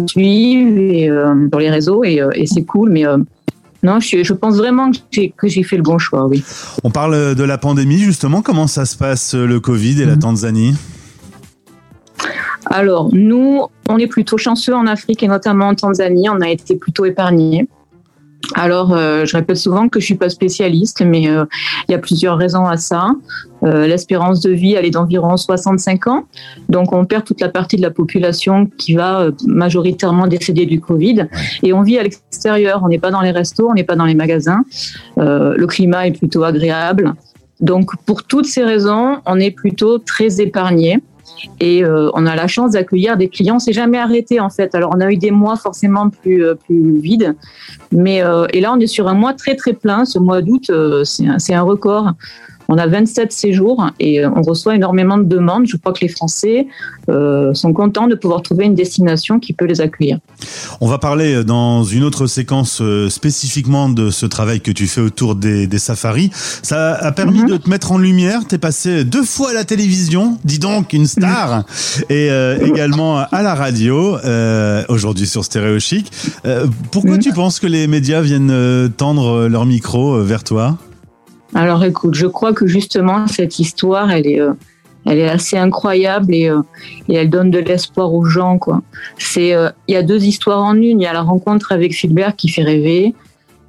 suivent 0.06 0.78
et, 0.78 1.09
euh, 1.09 1.49
sur 1.50 1.61
les 1.61 1.71
réseaux 1.71 2.02
et, 2.04 2.21
euh, 2.21 2.30
et 2.35 2.47
c'est 2.47 2.64
cool. 2.64 2.90
Mais 2.90 3.06
euh, 3.06 3.18
non, 3.83 4.00
je, 4.00 4.25
je 4.25 4.33
pense 4.33 4.56
vraiment 4.56 4.90
que 4.90 5.49
j'ai 5.49 5.62
fait 5.62 5.76
le 5.76 5.83
bon 5.83 5.99
choix. 5.99 6.26
Oui. 6.26 6.42
On 6.83 6.90
parle 6.90 7.35
de 7.35 7.44
la 7.44 7.59
pandémie, 7.59 7.99
justement. 7.99 8.40
Comment 8.40 8.66
ça 8.66 8.87
se 8.87 8.97
passe, 8.97 9.35
le 9.35 9.61
Covid 9.61 10.00
et 10.00 10.06
la 10.06 10.16
Tanzanie? 10.16 10.75
Alors, 12.66 13.09
nous, 13.12 13.66
on 13.88 13.99
est 13.99 14.06
plutôt 14.06 14.38
chanceux 14.38 14.75
en 14.75 14.87
Afrique 14.87 15.23
et 15.23 15.28
notamment 15.28 15.68
en 15.68 15.75
Tanzanie. 15.75 16.28
On 16.28 16.40
a 16.40 16.49
été 16.49 16.76
plutôt 16.76 17.04
épargnés. 17.04 17.68
Alors, 18.54 18.92
euh, 18.92 19.25
je 19.25 19.37
répète 19.37 19.56
souvent 19.56 19.88
que 19.88 20.00
je 20.00 20.04
suis 20.04 20.14
pas 20.16 20.28
spécialiste, 20.28 21.02
mais 21.04 21.28
euh, 21.28 21.44
il 21.88 21.92
y 21.92 21.94
a 21.94 21.99
plusieurs 21.99 22.37
raisons 22.37 22.66
à 22.66 22.76
ça. 22.76 23.09
Euh, 23.62 23.87
L'espérance 23.87 24.40
de 24.40 24.50
vie, 24.50 24.75
elle 24.75 24.85
est 24.85 24.90
d'environ 24.90 25.37
65 25.37 26.06
ans. 26.09 26.25
Donc, 26.68 26.92
on 26.92 27.06
perd 27.06 27.25
toute 27.25 27.40
la 27.40 27.49
partie 27.49 27.76
de 27.76 27.83
la 27.83 27.90
population 27.90 28.66
qui 28.78 28.94
va 28.94 29.28
majoritairement 29.47 30.26
décéder 30.26 30.66
du 30.66 30.80
Covid. 30.80 31.26
Et 31.62 31.73
on 31.73 31.83
vit 31.83 31.99
à 31.99 32.02
l'extérieur. 32.02 32.83
On 32.85 32.88
n'est 32.88 32.99
pas 32.99 33.11
dans 33.11 33.23
les 33.23 33.30
restos, 33.30 33.68
on 33.71 33.75
n'est 33.75 33.85
pas 33.85 33.97
dans 33.97 34.04
les 34.04 34.14
magasins. 34.14 34.64
Le 35.16 35.64
climat 35.64 36.06
est 36.06 36.18
plutôt 36.18 36.44
agréable. 36.44 37.14
Donc, 37.61 37.90
pour 38.04 38.25
toutes 38.25 38.47
ces 38.47 38.64
raisons, 38.64 39.18
on 39.26 39.38
est 39.40 39.50
plutôt 39.50 39.99
très 39.99 40.40
épargné. 40.40 41.00
Et 41.60 41.84
euh, 41.84 42.10
on 42.14 42.26
a 42.26 42.34
la 42.36 42.46
chance 42.46 42.72
d'accueillir 42.72 43.16
des 43.16 43.28
clients. 43.28 43.58
C'est 43.58 43.72
jamais 43.72 43.98
arrêté 43.98 44.40
en 44.40 44.50
fait. 44.50 44.74
Alors 44.74 44.92
on 44.94 45.00
a 45.00 45.10
eu 45.10 45.16
des 45.16 45.30
mois 45.30 45.56
forcément 45.56 46.08
plus 46.10 46.44
euh, 46.44 46.54
plus 46.54 46.98
vides, 46.98 47.34
mais 47.92 48.22
euh, 48.22 48.46
et 48.52 48.60
là 48.60 48.72
on 48.72 48.80
est 48.80 48.86
sur 48.86 49.08
un 49.08 49.14
mois 49.14 49.34
très 49.34 49.56
très 49.56 49.72
plein. 49.72 50.04
Ce 50.04 50.18
mois 50.18 50.42
d'août, 50.42 50.70
c'est 51.04 51.54
un 51.54 51.62
record. 51.62 52.12
On 52.68 52.78
a 52.78 52.87
27 52.87 53.30
séjours 53.33 53.90
et 54.00 54.21
euh, 54.25 54.30
on 54.35 54.42
reçoit 54.42 54.75
énormément 54.75 55.18
de 55.18 55.25
demandes. 55.25 55.66
Je 55.66 55.76
crois 55.76 55.92
que 55.92 56.00
les 56.00 56.09
Français 56.09 56.66
euh, 57.11 57.52
sont 57.54 57.73
contents 57.73 58.06
de 58.06 58.14
pouvoir 58.14 58.40
trouver 58.42 58.64
une 58.64 58.75
destination 58.75 59.38
qui 59.38 59.52
peut 59.52 59.66
les 59.66 59.80
accueillir. 59.80 60.18
On 60.80 60.88
va 60.88 60.99
parler 60.99 61.35
euh, 61.37 61.44
dans 61.44 61.85
une 61.85 62.04
autre 62.04 62.26
séquence 62.26 62.80
euh, 62.80 63.09
spécifiquement 63.11 63.88
de 63.88 64.11
ce 64.11 64.25
travail 64.26 64.61
que 64.61 64.71
tu 64.71 64.87
fais 64.87 65.00
autour 65.02 65.35
des, 65.35 65.66
des 65.66 65.78
safaris. 65.78 66.30
Ça 66.62 66.94
a 66.94 67.12
permis 67.12 67.40
Mhm. 67.40 67.49
de 67.50 67.56
te 67.59 67.68
mettre 67.68 67.92
en 67.92 67.99
lumière. 67.99 68.47
T'es 68.47 68.59
passé 68.59 69.04
deux 69.04 69.25
fois 69.25 69.50
à 69.50 69.52
la 69.52 69.64
télévision, 69.64 70.38
dis 70.44 70.59
donc 70.59 70.92
une 70.92 71.06
star, 71.06 71.64
et 72.09 72.30
euh, 72.30 72.59
également 72.66 73.18
à 73.18 73.42
la 73.42 73.54
radio, 73.54 74.16
aujourd'hui 74.88 75.27
sur 75.27 75.44
Stéréo 75.44 75.79
Chic. 75.81 76.11
Pourquoi 76.92 77.12
Mhm. 77.16 77.18
tu 77.18 77.33
penses 77.33 77.61
que 77.61 77.66
les 77.66 77.87
médias 77.87 78.20
viennent 78.20 78.90
tendre 78.96 79.48
leur 79.48 79.66
micro 79.66 80.22
vers 80.22 80.44
toi? 80.44 80.77
Alors 81.54 81.84
écoute, 81.84 82.14
je 82.14 82.26
crois 82.26 82.52
que 82.52 82.66
justement 82.66 83.28
cette 83.28 83.60
histoire, 83.60 84.10
elle 84.10 84.26
est, 84.26 84.40
euh, 84.40 84.52
elle 85.06 85.18
est 85.18 85.28
assez 85.28 85.56
incroyable 85.56 86.34
et, 86.34 86.48
euh, 86.48 86.62
et 87.08 87.14
elle 87.14 87.30
donne 87.30 87.50
de 87.52 87.60
l'espoir 87.60 88.12
aux 88.12 88.24
gens. 88.24 88.58
Quoi. 88.58 88.82
C'est, 89.18 89.54
euh, 89.54 89.70
il 89.86 89.94
y 89.94 89.96
a 89.96 90.02
deux 90.02 90.24
histoires 90.24 90.64
en 90.64 90.74
une. 90.74 91.00
Il 91.00 91.04
y 91.04 91.06
a 91.06 91.12
la 91.12 91.22
rencontre 91.22 91.70
avec 91.70 91.94
Philbert 91.94 92.34
qui 92.34 92.48
fait 92.48 92.64
rêver 92.64 93.14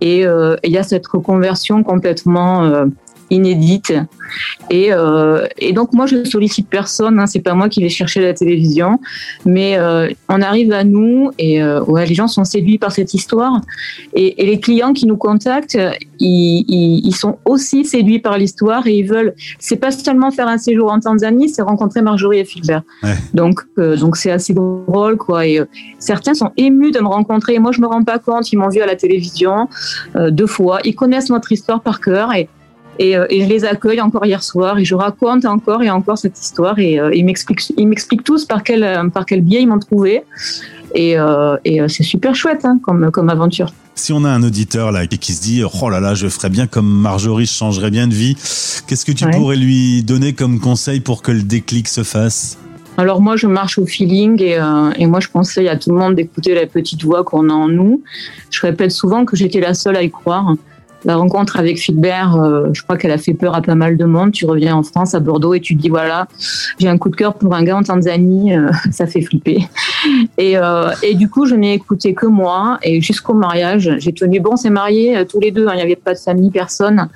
et 0.01 0.21
il 0.21 0.71
y 0.71 0.77
a 0.77 0.83
cette 0.83 1.07
reconversion 1.07 1.81
complètement 1.81 2.85
inédite. 3.29 3.93
Et, 4.69 4.91
euh, 4.91 5.45
et 5.57 5.73
donc 5.73 5.93
moi 5.93 6.05
je 6.07 6.23
sollicite 6.23 6.67
personne, 6.67 7.19
hein, 7.19 7.27
c'est 7.27 7.39
pas 7.39 7.53
moi 7.53 7.69
qui 7.69 7.81
vais 7.81 7.89
chercher 7.89 8.21
la 8.21 8.33
télévision, 8.33 8.99
mais 9.45 9.77
euh, 9.77 10.09
on 10.29 10.41
arrive 10.41 10.71
à 10.73 10.83
nous 10.83 11.31
et 11.37 11.61
euh, 11.61 11.83
ouais, 11.83 12.05
les 12.05 12.15
gens 12.15 12.27
sont 12.27 12.43
séduits 12.43 12.77
par 12.77 12.91
cette 12.91 13.13
histoire 13.13 13.61
et, 14.13 14.41
et 14.41 14.45
les 14.45 14.59
clients 14.59 14.93
qui 14.93 15.05
nous 15.05 15.17
contactent, 15.17 15.77
ils, 16.19 16.65
ils, 16.67 17.05
ils 17.05 17.15
sont 17.15 17.37
aussi 17.45 17.85
séduits 17.85 18.19
par 18.19 18.37
l'histoire 18.37 18.87
et 18.87 18.97
ils 18.97 19.07
veulent. 19.07 19.33
C'est 19.59 19.77
pas 19.77 19.91
seulement 19.91 20.31
faire 20.31 20.47
un 20.47 20.57
séjour 20.57 20.91
en 20.91 20.99
Tanzanie, 20.99 21.49
c'est 21.49 21.61
rencontrer 21.61 22.01
Marjorie 22.01 22.39
et 22.39 22.45
Philbert. 22.45 22.83
Ouais. 23.03 23.15
Donc 23.33 23.61
donc 23.77 24.17
c'est 24.17 24.31
assez 24.31 24.53
drôle 24.53 25.17
quoi. 25.17 25.45
Et 25.45 25.61
certains 25.99 26.33
sont 26.33 26.51
émus 26.57 26.91
de 26.91 26.99
me 26.99 27.07
rencontrer. 27.07 27.55
Et 27.55 27.59
moi 27.59 27.71
je 27.71 27.81
me 27.81 27.87
rends 27.87 28.03
pas 28.03 28.19
compte. 28.19 28.51
Ils 28.51 28.57
m'ont 28.57 28.69
vu 28.69 28.81
à 28.81 28.85
la 28.85 28.95
télévision 28.95 29.67
deux 30.15 30.47
fois. 30.47 30.79
Ils 30.83 30.95
connaissent 30.95 31.29
notre 31.29 31.51
histoire 31.51 31.81
par 31.81 31.99
cœur 32.01 32.33
et 32.33 32.49
et, 32.99 33.15
euh, 33.17 33.25
et 33.29 33.43
je 33.43 33.49
les 33.49 33.65
accueille 33.65 34.01
encore 34.01 34.25
hier 34.25 34.41
soir 34.43 34.77
et 34.79 34.85
je 34.85 34.95
raconte 34.95 35.45
encore 35.45 35.83
et 35.83 35.89
encore 35.89 36.17
cette 36.17 36.39
histoire 36.39 36.79
et 36.79 36.99
euh, 36.99 37.13
ils 37.13 37.25
m'expliquent 37.25 37.73
ils 37.77 37.87
m'expliquent 37.87 38.23
tous 38.23 38.45
par 38.45 38.63
quel 38.63 38.83
euh, 38.83 39.09
par 39.09 39.25
quel 39.25 39.41
biais 39.41 39.61
ils 39.61 39.67
m'ont 39.67 39.79
trouvé 39.79 40.23
et, 40.93 41.17
euh, 41.17 41.57
et 41.65 41.79
c'est 41.89 42.03
super 42.03 42.35
chouette 42.35 42.63
hein, 42.63 42.79
comme 42.81 43.11
comme 43.11 43.29
aventure. 43.29 43.73
Si 43.95 44.11
on 44.13 44.23
a 44.25 44.29
un 44.29 44.43
auditeur 44.43 44.91
là 44.91 45.07
qui 45.07 45.33
se 45.33 45.41
dit 45.41 45.63
oh 45.63 45.89
là 45.89 45.99
là 45.99 46.13
je 46.15 46.27
ferais 46.27 46.49
bien 46.49 46.67
comme 46.67 46.87
Marjorie, 46.87 47.45
je 47.45 47.53
changerais 47.53 47.91
bien 47.91 48.07
de 48.07 48.13
vie, 48.13 48.35
qu'est-ce 48.87 49.05
que 49.05 49.11
tu 49.11 49.25
Ouais. 49.25 49.31
pourrais 49.31 49.55
lui 49.57 50.03
donner 50.03 50.33
comme 50.33 50.59
conseil 50.59 50.99
pour 51.01 51.21
que 51.21 51.31
le 51.31 51.43
déclic 51.43 51.87
se 51.87 52.03
fasse? 52.03 52.57
Alors 52.97 53.19
moi, 53.19 53.35
je 53.35 53.47
marche 53.47 53.77
au 53.77 53.85
feeling 53.85 54.41
et, 54.41 54.57
euh, 54.57 54.89
et 54.97 55.05
moi, 55.05 55.19
je 55.19 55.27
conseille 55.27 55.67
à 55.67 55.75
tout 55.75 55.91
le 55.91 55.97
monde 55.97 56.15
d'écouter 56.15 56.55
la 56.55 56.65
petite 56.65 57.03
voix 57.03 57.25
qu'on 57.25 57.49
a 57.49 57.53
en 57.53 57.67
nous. 57.67 58.01
Je 58.51 58.61
répète 58.61 58.91
souvent 58.91 59.25
que 59.25 59.35
j'étais 59.35 59.59
la 59.59 59.73
seule 59.73 59.97
à 59.97 60.01
y 60.03 60.09
croire. 60.09 60.53
La 61.05 61.17
rencontre 61.17 61.57
avec 61.59 61.77
Philbert, 61.77 62.35
euh, 62.35 62.69
je 62.73 62.81
crois 62.81 62.97
qu'elle 62.97 63.11
a 63.11 63.19
fait 63.19 63.35
peur 63.35 63.53
à 63.53 63.61
pas 63.61 63.75
mal 63.75 63.95
de 63.95 64.05
monde. 64.05 64.31
Tu 64.31 64.45
reviens 64.45 64.75
en 64.75 64.81
France, 64.81 65.13
à 65.13 65.19
Bordeaux, 65.19 65.53
et 65.53 65.59
tu 65.59 65.75
dis 65.75 65.87
voilà, 65.87 66.27
j'ai 66.79 66.87
un 66.87 66.97
coup 66.97 67.09
de 67.09 67.15
cœur 67.15 67.35
pour 67.35 67.53
un 67.53 67.63
gars 67.63 67.77
en 67.77 67.83
Tanzanie, 67.83 68.55
euh, 68.55 68.69
ça 68.91 69.05
fait 69.05 69.21
flipper. 69.21 69.67
Et, 70.39 70.57
euh, 70.57 70.89
et 71.03 71.13
du 71.13 71.29
coup, 71.29 71.45
je 71.45 71.53
n'ai 71.53 71.75
écouté 71.75 72.15
que 72.15 72.25
moi. 72.25 72.79
Et 72.81 73.01
jusqu'au 73.01 73.35
mariage, 73.35 73.91
j'ai 73.99 74.13
tenu 74.13 74.39
bon, 74.39 74.55
c'est 74.55 74.71
marié 74.71 75.23
tous 75.29 75.39
les 75.39 75.51
deux. 75.51 75.67
hein, 75.67 75.73
Il 75.73 75.77
n'y 75.77 75.83
avait 75.83 75.95
pas 75.95 76.15
de 76.15 76.19
famille, 76.19 76.49
personne. 76.49 77.07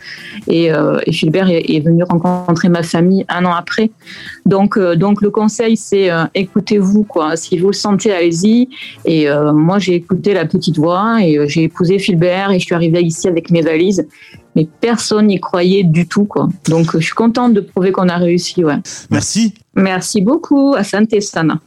Et, 0.47 0.69
et 1.05 1.11
Philbert 1.11 1.49
est, 1.49 1.79
venu 1.83 2.03
rencontrer 2.03 2.69
ma 2.69 2.83
famille 2.83 3.25
un 3.27 3.45
an 3.45 3.53
après. 3.53 3.89
Donc, 4.45 4.77
donc 4.79 5.21
le 5.21 5.29
conseil, 5.29 5.77
c'est 5.77 6.09
écoutez-vous 6.35 7.03
quoi. 7.03 7.35
Si 7.35 7.57
vous 7.57 7.67
le 7.67 7.73
sentez, 7.73 8.11
allez-y. 8.11 8.69
Et 9.05 9.27
moi, 9.53 9.79
j'ai 9.79 9.95
écouté 9.95 10.33
la 10.33 10.45
petite 10.45 10.77
voix 10.77 11.17
et 11.21 11.47
j'ai 11.47 11.63
épousé 11.63 11.99
Philbert 11.99 12.51
et 12.51 12.59
je 12.59 12.65
suis 12.65 12.75
arrivée 12.75 13.01
ici 13.01 13.27
avec 13.27 13.49
mes 13.49 13.61
valises. 13.61 13.78
Mais 14.55 14.67
personne 14.81 15.27
n'y 15.27 15.39
croyait 15.39 15.83
du 15.83 16.07
tout 16.07 16.25
quoi. 16.25 16.49
Donc, 16.67 16.97
je 16.97 17.03
suis 17.03 17.13
contente 17.13 17.53
de 17.53 17.61
prouver 17.61 17.91
qu'on 17.91 18.09
a 18.09 18.17
réussi. 18.17 18.63
Ouais. 18.63 18.77
Merci. 19.09 19.53
Merci 19.75 20.21
beaucoup. 20.21 20.73
Asante 20.75 21.19
sana. 21.21 21.59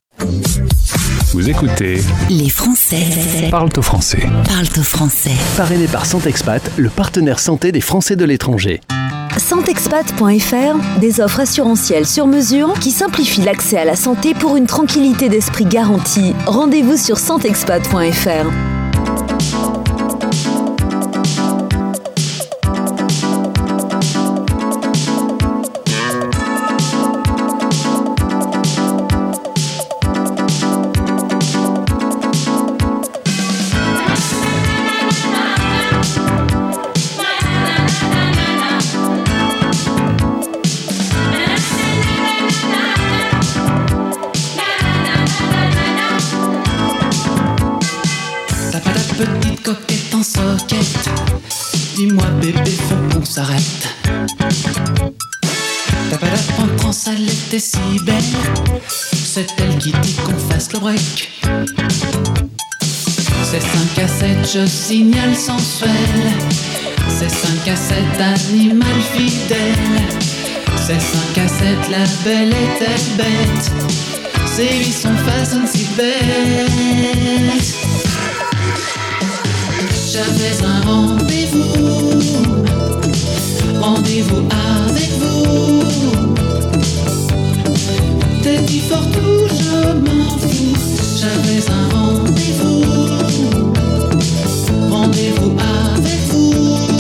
Vous 1.33 1.49
écoutez 1.49 2.03
Les 2.29 2.51
Français 2.51 3.49
Parle 3.51 3.71
au 3.77 3.83
français. 3.83 4.21
parlent 4.47 4.67
au 4.79 4.83
français. 4.83 5.31
Parrainé 5.57 5.87
par 5.87 6.05
Santexpat, 6.05 6.71
le 6.77 6.91
partenaire 6.91 7.39
santé 7.39 7.73
des 7.73 7.81
Français 7.81 8.17
de 8.17 8.25
l'étranger. 8.27 8.81
Santexpat.fr, 9.39 11.01
des 11.01 11.21
offres 11.23 11.41
assurantielles 11.41 12.07
sur 12.07 12.27
mesure 12.27 12.75
qui 12.75 12.91
simplifient 12.91 13.41
l'accès 13.41 13.79
à 13.79 13.87
la 13.87 13.97
santé 13.97 14.35
pour 14.35 14.57
une 14.57 14.67
tranquillité 14.67 15.31
d'esprit 15.31 15.65
garantie. 15.65 16.35
Rendez-vous 16.47 16.99
sur 16.99 17.19
santexpat.fr. 17.19 19.32
petite 49.27 49.63
coquette 49.63 50.15
en 50.15 50.23
soquette. 50.23 51.11
Dis-moi, 51.97 52.25
bébé, 52.41 52.71
faut 52.89 53.19
qu'on 53.19 53.25
s'arrête. 53.25 53.89
T'as 56.11 56.19
pas 56.19 56.27
la 56.27 56.39
prends 56.77 56.93
ça, 56.93 57.13
elle 57.17 57.29
était 57.29 57.59
si 57.59 57.79
belle. 58.05 58.23
C'est 59.25 59.47
elle 59.59 59.79
qui 59.79 59.93
dit 59.93 60.15
qu'on 60.25 60.37
fasse 60.53 60.73
le 60.73 60.81
break. 60.81 61.31
C'est 63.51 63.61
5 63.61 63.99
à 64.03 64.09
7, 64.09 64.39
je 64.55 64.67
signale 64.67 65.37
sensuel. 65.37 65.91
C'est 67.09 67.31
5 67.31 67.69
à 67.69 67.77
7, 67.77 67.97
animal 68.21 69.01
fidèle. 69.15 69.75
C'est 70.77 71.01
5 71.01 71.39
à 71.39 71.49
7, 71.49 71.79
la 71.91 72.05
belle 72.25 72.49
était 72.49 73.03
bête? 73.17 73.73
C'est 74.55 74.79
8 74.79 74.93
sont 74.93 75.17
façon 75.17 75.61
si 75.73 75.87
belle. 75.97 77.53
J'avais 80.13 80.63
un 80.63 80.81
rendez-vous. 80.83 82.21
Rendez-vous 83.81 84.43
avec 84.51 85.11
vous. 85.19 85.85
T'es 88.43 88.59
dit 88.59 88.81
fort 88.81 89.07
tout, 89.11 89.49
je 89.49 89.93
m'en 90.05 90.37
fous. 90.37 90.77
J'avais 91.17 91.65
un 91.71 91.85
rendez-vous. 91.97 92.85
Rendez-vous 94.91 95.53
avec 95.59 96.21
vous. 96.29 96.92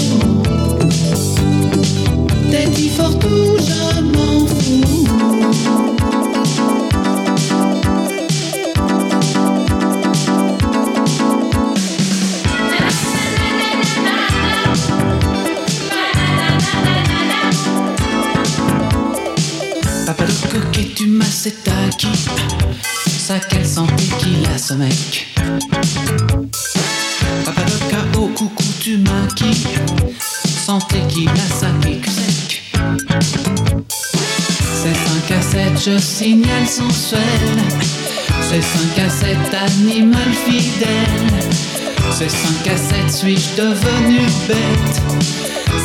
C'est 21.92 22.07
acquis. 22.07 22.24
Ça 23.07 23.38
quelle 23.38 23.66
santé 23.66 24.05
qu'il 24.18 24.46
a 24.46 24.59
ce 24.59 24.74
mec. 24.74 25.28
Papa 27.44 27.62
le 27.66 28.12
KO, 28.14 28.28
coucou, 28.28 28.64
tu 28.81 28.98
maquilles. 28.98 29.66
Santé 30.64 30.98
qu'il 31.09 31.28
a 31.28 31.55
ça 31.59 31.68
pique 31.81 32.07
sec. 32.07 32.62
C'est 34.83 34.94
5 34.94 35.38
à 35.38 35.42
7, 35.42 35.85
je 35.85 35.98
signale 35.98 36.66
sensuel. 36.66 37.20
C'est 38.40 38.62
5 38.62 38.98
à 38.98 39.09
7, 39.09 39.37
animal 39.55 40.33
fidèle. 40.46 41.40
C'est 42.16 42.31
5 42.31 42.68
à 42.68 42.76
7, 42.76 43.11
suis-je 43.11 43.62
devenu 43.62 44.20
bête? 44.48 45.02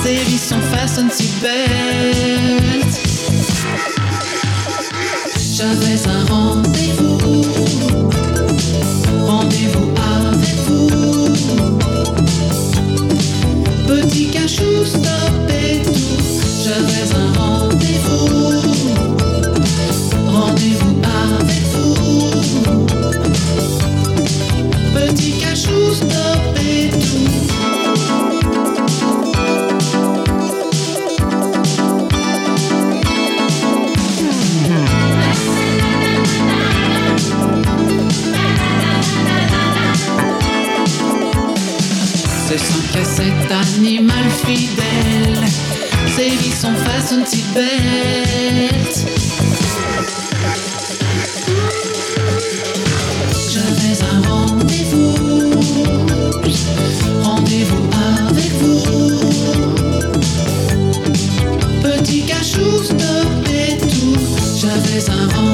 Ces 0.04 0.16
vies 0.16 0.38
sont 0.38 0.62
façon 0.72 1.08
si 1.12 1.28
bêtes. 1.42 3.07
J'avais 5.58 6.00
un 6.08 6.24
rendez-vous, 6.32 7.18
rendez-vous 9.26 9.90
avec 9.98 10.54
vous. 10.68 10.88
Petit 13.88 14.28
cachou, 14.28 14.86
stop 14.86 15.50
et 15.50 15.82
tout. 15.82 16.22
J'avais 16.64 17.10
un 17.16 17.30
rendez-vous, 17.40 18.62
rendez-vous 20.28 20.96
avec 21.26 21.64
vous. 21.74 22.76
Petit 24.94 25.32
cachou, 25.40 25.92
stop 25.92 26.37
5 43.28 43.52
à 43.52 43.64
7 43.64 43.78
animal 43.78 44.30
fidèle. 44.46 45.46
Ces 46.16 46.30
vies 46.30 46.52
sont 46.52 46.74
façon 46.76 47.24
si 47.26 47.44
bêtes. 47.54 49.06
J'avais 53.52 53.98
un 54.04 54.22
rendez-vous. 54.30 55.16
Rendez-vous 57.24 57.90
avec 58.30 58.52
vous. 58.62 58.82
Petit 61.84 62.22
cachou, 62.22 62.84
stop 62.84 63.48
et 63.52 63.78
tout. 63.78 64.18
J'avais 64.62 65.10
un 65.10 65.28
rendez-vous. 65.28 65.47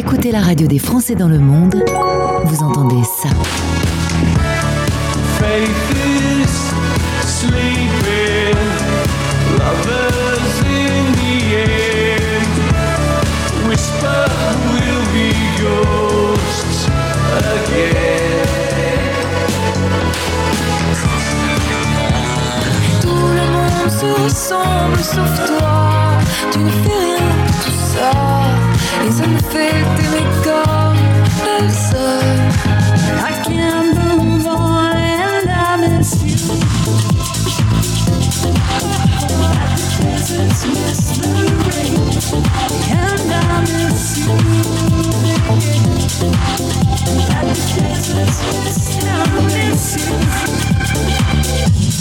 Écoutez 0.00 0.32
la 0.32 0.40
radio 0.40 0.66
des 0.66 0.78
Français 0.78 1.14
dans 1.14 1.28
le 1.28 1.38
monde, 1.38 1.84
vous 2.44 2.62
entendez 2.62 3.04
ça. 3.04 3.28
Faith 5.38 5.68
is 5.92 6.48
sleeping, 7.26 8.56
lovers 9.58 10.62
in 10.64 11.12
the 11.20 11.36
air. 11.54 12.18
Whisper 13.68 14.24
will 14.72 15.04
be 15.12 15.34
ghosts 15.60 16.88
again. 17.36 18.40
Tout 23.02 23.26
le 23.38 23.44
monde 23.52 23.90
se 23.90 24.22
ressemble 24.22 24.98
sauf 24.98 25.46
toi. 25.46 26.18
Tu 26.52 26.58
ne 26.58 26.70
fais 26.70 26.88
rien 26.88 27.18
de 27.18 27.52
tout 27.64 27.80
ça. 27.92 28.39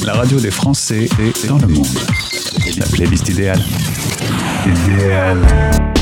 La 0.06 0.14
radio 0.14 0.40
des 0.40 0.52
Français 0.52 1.10
est 1.20 1.48
dans 1.48 1.58
le 1.58 1.68
monde. 1.68 1.86
La 2.78 2.86
playlist 2.86 3.30
idéale. 3.30 3.64
Idéale. 4.66 5.99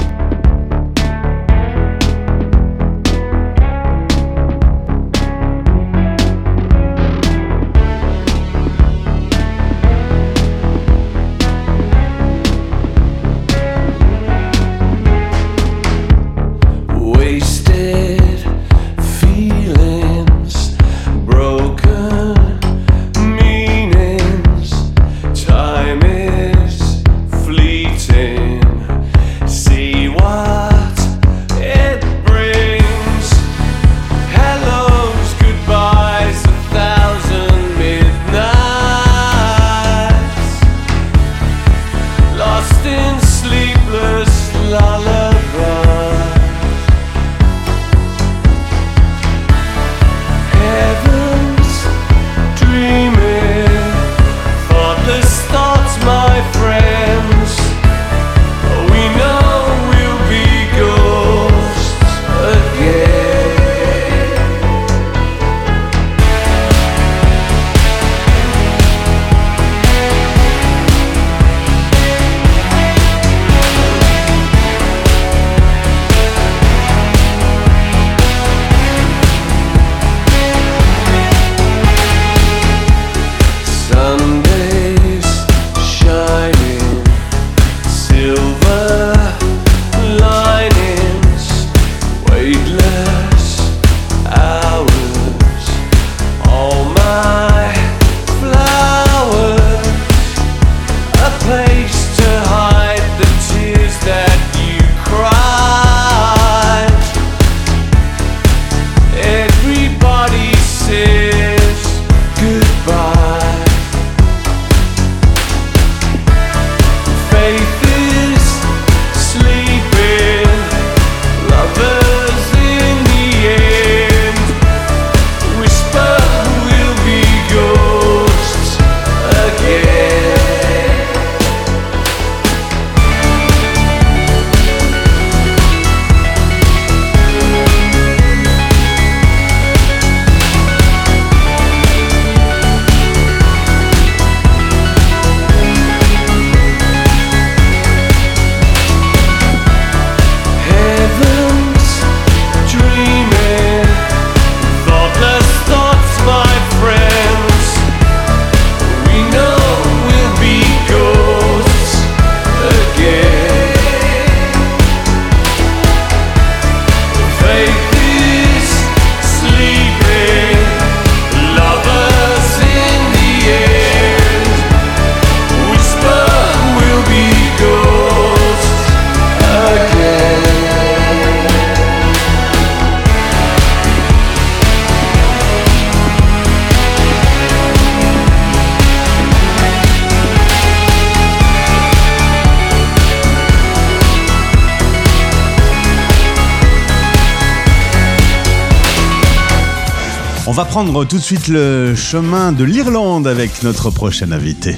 Prendre 200.78 201.06
tout 201.06 201.18
de 201.18 201.24
suite 201.24 201.48
le 201.48 201.96
chemin 201.96 202.52
de 202.52 202.64
l'Irlande 202.64 203.26
avec 203.26 203.64
notre 203.64 203.90
prochaine 203.90 204.32
invitée. 204.32 204.76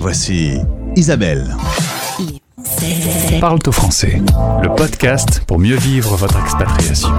Voici 0.00 0.52
Isabelle. 0.96 1.54
Parle-toi 3.38 3.70
français, 3.70 4.22
le 4.62 4.74
podcast 4.74 5.42
pour 5.46 5.58
mieux 5.58 5.76
vivre 5.76 6.16
votre 6.16 6.40
expatriation. 6.40 7.10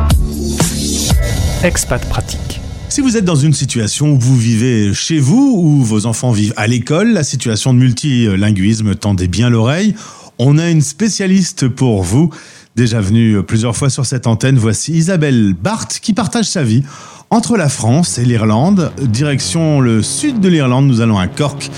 Expat 1.61 2.03
pratique. 2.09 2.59
Si 2.89 3.01
vous 3.01 3.17
êtes 3.17 3.25
dans 3.25 3.35
une 3.35 3.53
situation 3.53 4.13
où 4.13 4.17
vous 4.17 4.35
vivez 4.35 4.95
chez 4.95 5.19
vous 5.19 5.53
ou 5.55 5.83
vos 5.83 6.07
enfants 6.07 6.31
vivent 6.31 6.55
à 6.57 6.65
l'école, 6.65 7.13
la 7.13 7.23
situation 7.23 7.71
de 7.71 7.77
multilinguisme 7.77 8.95
tendez 8.95 9.27
bien 9.27 9.51
l'oreille. 9.51 9.93
On 10.39 10.57
a 10.57 10.71
une 10.71 10.81
spécialiste 10.81 11.67
pour 11.67 12.01
vous, 12.01 12.31
déjà 12.75 13.01
venue 13.01 13.43
plusieurs 13.43 13.75
fois 13.75 13.89
sur 13.89 14.05
cette 14.05 14.27
antenne. 14.27 14.57
Voici 14.57 14.93
Isabelle 14.93 15.53
Barthes 15.53 15.99
qui 16.01 16.13
partage 16.13 16.45
sa 16.45 16.63
vie 16.63 16.83
entre 17.29 17.57
la 17.57 17.69
France 17.69 18.17
et 18.17 18.25
l'Irlande. 18.25 18.91
Direction 19.01 19.79
le 19.79 20.01
sud 20.01 20.39
de 20.39 20.49
l'Irlande, 20.49 20.87
nous 20.87 21.01
allons 21.01 21.17
à 21.17 21.27
Cork 21.27 21.69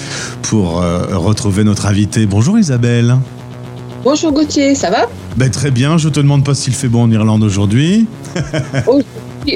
pour 0.43 0.81
euh, 0.81 1.17
retrouver 1.17 1.63
notre 1.63 1.85
invitée. 1.85 2.25
Bonjour 2.25 2.59
Isabelle. 2.59 3.17
Bonjour 4.03 4.31
Gauthier, 4.31 4.75
ça 4.75 4.89
va? 4.89 5.07
Ben, 5.35 5.49
très 5.49 5.71
bien, 5.71 5.97
je 5.97 6.09
te 6.09 6.19
demande 6.19 6.45
pas 6.45 6.53
s'il 6.53 6.73
fait 6.73 6.87
beau 6.87 6.99
en 6.99 7.11
Irlande 7.11 7.43
aujourd'hui. 7.43 8.07
Aujourd'hui, 8.85 9.05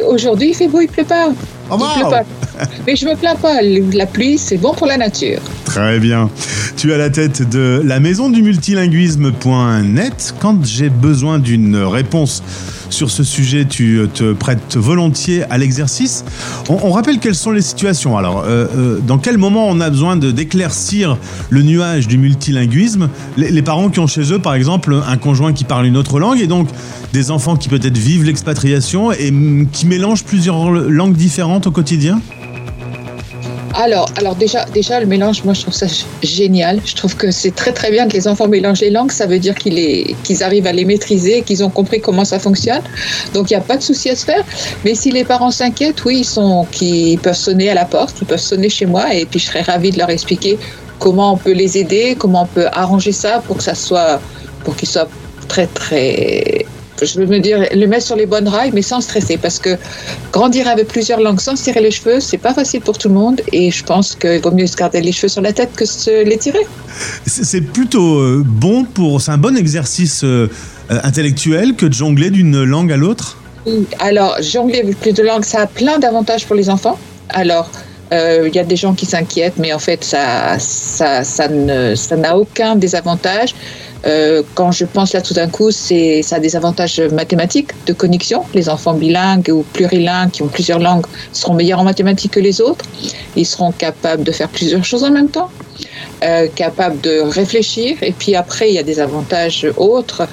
Aujourd'hui, 0.07 0.49
il 0.49 0.53
fait 0.55 0.67
beau, 0.67 0.81
il 0.81 0.87
pleut 0.87 1.03
pas. 1.03 1.29
Oh, 1.69 1.77
il 1.79 1.83
wow. 1.83 1.89
pleut 1.93 2.09
pas. 2.09 2.23
Mais 2.85 2.95
je 2.95 3.05
me 3.05 3.15
plains 3.15 3.35
pas, 3.35 3.61
la 3.61 4.05
pluie, 4.05 4.37
c'est 4.37 4.57
bon 4.57 4.73
pour 4.73 4.87
la 4.87 4.97
nature. 4.97 5.39
Très 5.65 5.99
bien. 5.99 6.29
Tu 6.75 6.91
es 6.91 6.93
à 6.93 6.97
la 6.97 7.09
tête 7.09 7.47
de 7.49 7.81
la 7.85 7.99
maison 7.99 8.29
du 8.29 8.41
multilinguisme.net. 8.41 10.35
Quand 10.39 10.65
j'ai 10.65 10.89
besoin 10.89 11.39
d'une 11.39 11.77
réponse 11.77 12.43
sur 12.89 13.11
ce 13.11 13.23
sujet, 13.23 13.65
tu 13.65 14.01
te 14.13 14.33
prêtes 14.33 14.75
volontiers 14.75 15.43
à 15.49 15.57
l'exercice. 15.57 16.25
On, 16.69 16.79
on 16.83 16.91
rappelle 16.91 17.19
quelles 17.19 17.35
sont 17.35 17.51
les 17.51 17.61
situations. 17.61 18.17
Alors, 18.17 18.43
euh, 18.45 18.65
euh, 18.75 18.99
dans 18.99 19.19
quel 19.19 19.37
moment 19.37 19.67
on 19.67 19.79
a 19.79 19.89
besoin 19.89 20.15
de 20.15 20.31
d'éclaircir 20.31 21.17
le 21.49 21.61
nuage 21.61 22.07
du 22.07 22.17
multilinguisme? 22.17 23.09
Les, 23.37 23.51
les 23.51 23.61
parents 23.61 23.89
qui 23.89 23.99
ont 23.99 24.07
chez 24.07 24.33
eux, 24.33 24.39
par 24.39 24.55
exemple, 24.55 24.95
un 25.07 25.17
conjoint 25.17 25.53
qui 25.53 25.65
parle 25.65 25.85
une 25.85 25.97
autre 25.97 26.19
langue 26.19 26.39
et 26.39 26.47
donc 26.47 26.67
des 27.13 27.31
enfants 27.31 27.55
qui 27.55 27.69
peut-être 27.69 27.97
vivent 27.97 28.23
l'expatriation 28.23 29.11
et 29.11 29.31
mm, 29.31 29.67
qui 29.71 29.85
mélangent 29.85 30.23
plusieurs 30.23 30.69
langues 30.71 31.15
différentes 31.15 31.58
au 31.65 31.71
quotidien 31.71 32.21
Alors, 33.75 34.09
alors 34.17 34.35
déjà, 34.35 34.65
déjà, 34.65 34.99
le 34.99 35.05
mélange, 35.05 35.43
moi, 35.43 35.53
je 35.53 35.61
trouve 35.61 35.73
ça 35.73 35.87
génial. 36.21 36.81
Je 36.85 36.95
trouve 36.95 37.15
que 37.15 37.31
c'est 37.31 37.55
très, 37.55 37.71
très 37.71 37.91
bien 37.91 38.07
que 38.07 38.13
les 38.13 38.27
enfants 38.27 38.47
mélangent 38.47 38.81
les 38.81 38.89
langues. 38.89 39.11
Ça 39.11 39.25
veut 39.25 39.39
dire 39.39 39.55
qu'ils 39.55 40.43
arrivent 40.43 40.67
à 40.67 40.73
les 40.73 40.85
maîtriser, 40.85 41.41
qu'ils 41.41 41.63
ont 41.63 41.69
compris 41.69 42.01
comment 42.01 42.25
ça 42.25 42.39
fonctionne. 42.39 42.81
Donc, 43.33 43.49
il 43.49 43.53
n'y 43.53 43.59
a 43.59 43.63
pas 43.63 43.77
de 43.77 43.83
souci 43.83 44.09
à 44.09 44.15
se 44.15 44.25
faire. 44.25 44.43
Mais 44.85 44.95
si 44.95 45.11
les 45.11 45.23
parents 45.23 45.51
s'inquiètent, 45.51 46.03
oui, 46.05 46.19
ils, 46.19 46.25
sont, 46.25 46.65
qu'ils 46.71 47.19
peuvent 47.19 47.35
sonner 47.35 47.69
à 47.69 47.73
la 47.73 47.85
porte, 47.85 48.17
ils 48.21 48.27
peuvent 48.27 48.39
sonner 48.39 48.69
chez 48.69 48.85
moi 48.85 49.13
et 49.13 49.25
puis 49.25 49.39
je 49.39 49.45
serais 49.45 49.61
ravie 49.61 49.91
de 49.91 49.97
leur 49.97 50.09
expliquer 50.09 50.57
comment 50.99 51.33
on 51.33 51.37
peut 51.37 51.53
les 51.53 51.77
aider, 51.77 52.15
comment 52.17 52.43
on 52.43 52.47
peut 52.47 52.67
arranger 52.73 53.13
ça 53.13 53.41
pour 53.47 53.57
que 53.57 53.63
ça 53.63 53.75
soit, 53.75 54.19
pour 54.63 54.75
qu'ils 54.75 54.89
soient 54.89 55.07
très, 55.47 55.67
très 55.67 56.65
je 57.05 57.19
veux 57.19 57.25
me 57.25 57.39
dire, 57.39 57.65
le 57.73 57.85
mettre 57.87 58.05
sur 58.05 58.15
les 58.15 58.25
bonnes 58.25 58.47
rails, 58.47 58.71
mais 58.73 58.81
sans 58.81 59.01
stresser, 59.01 59.37
parce 59.37 59.59
que 59.59 59.77
grandir 60.31 60.67
avec 60.67 60.87
plusieurs 60.87 61.19
langues 61.19 61.39
sans 61.39 61.55
se 61.55 61.63
tirer 61.63 61.81
les 61.81 61.91
cheveux, 61.91 62.19
c'est 62.19 62.37
pas 62.37 62.53
facile 62.53 62.81
pour 62.81 62.97
tout 62.97 63.07
le 63.07 63.15
monde, 63.15 63.41
et 63.51 63.71
je 63.71 63.83
pense 63.83 64.15
qu'il 64.15 64.41
vaut 64.41 64.51
mieux 64.51 64.67
se 64.67 64.75
garder 64.75 65.01
les 65.01 65.11
cheveux 65.11 65.27
sur 65.27 65.41
la 65.41 65.53
tête 65.53 65.71
que 65.75 65.85
se 65.85 66.23
les 66.23 66.37
tirer. 66.37 66.65
C'est 67.25 67.61
plutôt 67.61 68.19
euh, 68.19 68.43
bon 68.45 68.83
pour. 68.83 69.21
C'est 69.21 69.31
un 69.31 69.37
bon 69.37 69.57
exercice 69.57 70.23
euh, 70.23 70.49
euh, 70.91 70.99
intellectuel 71.03 71.75
que 71.75 71.85
de 71.85 71.93
jongler 71.93 72.29
d'une 72.29 72.63
langue 72.63 72.91
à 72.91 72.97
l'autre? 72.97 73.37
Alors, 73.99 74.41
jongler 74.41 74.79
avec 74.79 74.99
plus 74.99 75.13
de 75.13 75.21
langues, 75.21 75.45
ça 75.45 75.61
a 75.61 75.67
plein 75.67 75.99
d'avantages 75.99 76.45
pour 76.45 76.55
les 76.55 76.69
enfants. 76.69 76.97
Alors, 77.29 77.69
euh, 78.11 78.47
il 78.47 78.55
y 78.55 78.59
a 78.59 78.63
des 78.63 78.75
gens 78.75 78.93
qui 78.93 79.05
s'inquiètent, 79.05 79.57
mais 79.57 79.71
en 79.73 79.79
fait, 79.79 80.03
ça, 80.03 80.57
ça, 80.57 81.23
ça 81.23 81.47
n'a 82.17 82.37
aucun 82.37 82.75
désavantage. 82.75 83.53
Euh, 84.05 84.43
quand 84.55 84.71
je 84.71 84.85
pense 84.85 85.13
là 85.13 85.21
tout 85.21 85.33
d'un 85.33 85.47
coup, 85.47 85.71
c'est, 85.71 86.21
ça 86.21 86.37
a 86.37 86.39
des 86.39 86.55
avantages 86.55 86.99
mathématiques, 86.99 87.71
de 87.85 87.93
connexion. 87.93 88.43
Les 88.53 88.69
enfants 88.69 88.93
bilingues 88.93 89.49
ou 89.49 89.63
plurilingues 89.73 90.31
qui 90.31 90.41
ont 90.41 90.47
plusieurs 90.47 90.79
langues 90.79 91.05
seront 91.33 91.53
meilleurs 91.53 91.79
en 91.79 91.83
mathématiques 91.83 92.31
que 92.31 92.39
les 92.39 92.61
autres. 92.61 92.85
Ils 93.35 93.45
seront 93.45 93.71
capables 93.71 94.23
de 94.23 94.31
faire 94.31 94.49
plusieurs 94.49 94.85
choses 94.85 95.03
en 95.03 95.11
même 95.11 95.29
temps, 95.29 95.49
euh, 96.23 96.47
capables 96.55 97.01
de 97.01 97.19
réfléchir. 97.19 97.97
Et 98.01 98.11
puis 98.11 98.35
après, 98.35 98.69
il 98.69 98.75
y 98.75 98.79
a 98.79 98.83
des 98.83 98.99
avantages 98.99 99.67
autres, 99.77 100.27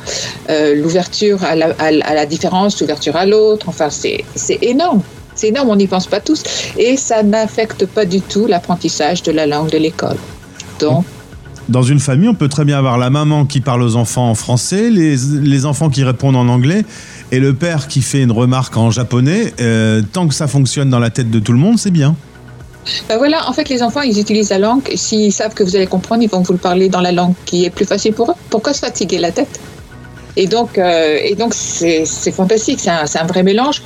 euh, 0.48 0.74
l'ouverture 0.74 1.42
à 1.44 1.52
à, 1.78 1.86
à 1.86 2.14
la 2.14 2.26
différence, 2.26 2.80
l'ouverture 2.80 3.16
à 3.16 3.26
l'autre. 3.26 3.68
Enfin, 3.68 3.90
c'est, 3.90 4.24
c'est 4.34 4.58
énorme. 4.62 5.02
C'est 5.34 5.48
énorme, 5.48 5.68
on 5.68 5.76
n'y 5.76 5.86
pense 5.86 6.06
pas 6.06 6.20
tous. 6.20 6.42
Et 6.78 6.96
ça 6.96 7.22
n'affecte 7.22 7.84
pas 7.84 8.06
du 8.06 8.20
tout 8.22 8.46
l'apprentissage 8.46 9.22
de 9.22 9.32
la 9.32 9.46
langue 9.46 9.70
de 9.70 9.76
l'école. 9.76 10.16
Donc, 10.80 11.04
Dans 11.68 11.82
une 11.82 11.98
famille, 11.98 12.28
on 12.28 12.34
peut 12.34 12.48
très 12.48 12.64
bien 12.64 12.78
avoir 12.78 12.96
la 12.96 13.10
maman 13.10 13.44
qui 13.44 13.60
parle 13.60 13.82
aux 13.82 13.96
enfants 13.96 14.30
en 14.30 14.34
français, 14.34 14.88
les, 14.88 15.16
les 15.42 15.66
enfants 15.66 15.90
qui 15.90 16.04
répondent 16.04 16.36
en 16.36 16.48
anglais, 16.48 16.84
et 17.32 17.40
le 17.40 17.54
père 17.54 17.88
qui 17.88 18.02
fait 18.02 18.22
une 18.22 18.30
remarque 18.30 18.76
en 18.76 18.90
japonais. 18.92 19.52
Euh, 19.60 20.00
tant 20.12 20.28
que 20.28 20.34
ça 20.34 20.46
fonctionne 20.46 20.90
dans 20.90 21.00
la 21.00 21.10
tête 21.10 21.30
de 21.30 21.40
tout 21.40 21.52
le 21.52 21.58
monde, 21.58 21.78
c'est 21.78 21.90
bien. 21.90 22.14
Ben 23.08 23.18
voilà, 23.18 23.48
en 23.48 23.52
fait, 23.52 23.68
les 23.68 23.82
enfants, 23.82 24.02
ils 24.02 24.20
utilisent 24.20 24.50
la 24.50 24.60
langue. 24.60 24.88
S'ils 24.94 25.32
savent 25.32 25.54
que 25.54 25.64
vous 25.64 25.74
allez 25.74 25.88
comprendre, 25.88 26.22
ils 26.22 26.30
vont 26.30 26.40
vous 26.40 26.52
le 26.52 26.58
parler 26.58 26.88
dans 26.88 27.00
la 27.00 27.10
langue 27.10 27.34
qui 27.44 27.64
est 27.64 27.70
plus 27.70 27.84
facile 27.84 28.12
pour 28.12 28.30
eux. 28.30 28.34
Pourquoi 28.48 28.72
se 28.72 28.78
fatiguer 28.78 29.18
la 29.18 29.32
tête? 29.32 29.58
Et 30.36 30.46
donc, 30.46 30.78
euh, 30.78 31.18
et 31.20 31.34
donc 31.34 31.52
c'est 31.54 32.04
c'est 32.04 32.30
fantastique, 32.30 32.78
c'est 32.78 32.90
un, 32.90 33.06
c'est 33.06 33.18
un 33.18 33.26
vrai 33.26 33.42
mélange. 33.42 33.82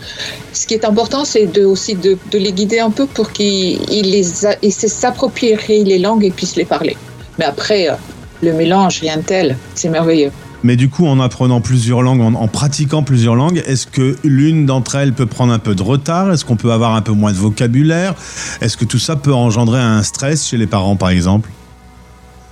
Ce 0.53 0.66
qui 0.66 0.75
est 0.75 0.85
important, 0.85 1.25
c'est 1.25 1.47
de, 1.47 1.64
aussi 1.64 1.95
de, 1.95 2.19
de 2.31 2.38
les 2.38 2.53
guider 2.53 2.81
un 2.81 2.90
peu 2.90 3.07
pour 3.07 3.31
qu'ils 3.33 3.81
ils 3.90 4.11
les 4.11 4.45
a- 4.45 4.57
s'approprient 4.71 5.57
les 5.85 5.99
langues 5.99 6.25
et 6.25 6.31
puissent 6.33 6.57
les 6.57 6.64
parler. 6.64 6.97
Mais 7.40 7.46
après, 7.46 7.88
euh, 7.88 7.94
le 8.42 8.53
mélange, 8.53 9.00
rien 9.00 9.16
de 9.16 9.22
tel, 9.22 9.57
c'est 9.74 9.88
merveilleux. 9.88 10.31
Mais 10.62 10.76
du 10.76 10.90
coup, 10.90 11.07
en 11.07 11.18
apprenant 11.20 11.62
plusieurs 11.62 12.03
langues, 12.03 12.20
en, 12.20 12.35
en 12.35 12.48
pratiquant 12.48 13.03
plusieurs 13.03 13.35
langues, 13.35 13.62
est-ce 13.66 13.87
que 13.87 14.18
l'une 14.24 14.66
d'entre 14.66 14.96
elles 14.96 15.14
peut 15.14 15.24
prendre 15.24 15.50
un 15.50 15.59
peu 15.59 15.74
de 15.74 15.83
retard? 15.83 16.31
Est-ce 16.31 16.44
qu'on 16.44 16.57
peut 16.57 16.70
avoir 16.70 16.94
un 16.94 17.00
peu 17.00 17.12
moins 17.12 17.33
de 17.33 17.38
vocabulaire? 17.38 18.14
Est-ce 18.61 18.76
que 18.76 18.85
tout 18.85 18.98
ça 18.98 19.16
peut 19.16 19.33
engendrer 19.33 19.81
un 19.81 20.03
stress 20.03 20.46
chez 20.46 20.59
les 20.59 20.66
parents, 20.66 20.96
par 20.96 21.09
exemple? 21.09 21.48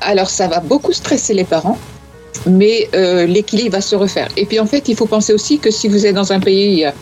Alors, 0.01 0.31
ça 0.31 0.48
va 0.48 0.61
beaucoup 0.61 0.94
stresser 0.94 1.35
les 1.35 1.44
parents, 1.44 1.77
mais 2.46 2.88
euh, 2.94 3.27
l'équilibre 3.27 3.72
va 3.72 3.83
se 3.83 3.94
refaire. 3.94 4.29
Et 4.38 4.46
puis, 4.46 4.59
en 4.59 4.66
fait, 4.66 4.88
il 4.88 4.96
faut 4.96 5.05
penser 5.05 5.35
aussi 5.35 5.59
que 5.59 5.70
si 5.70 5.88
vous 5.88 6.07
êtes 6.07 6.14
dans 6.14 6.33
un 6.33 6.40
pays, 6.40 6.87
euh, 6.87 6.92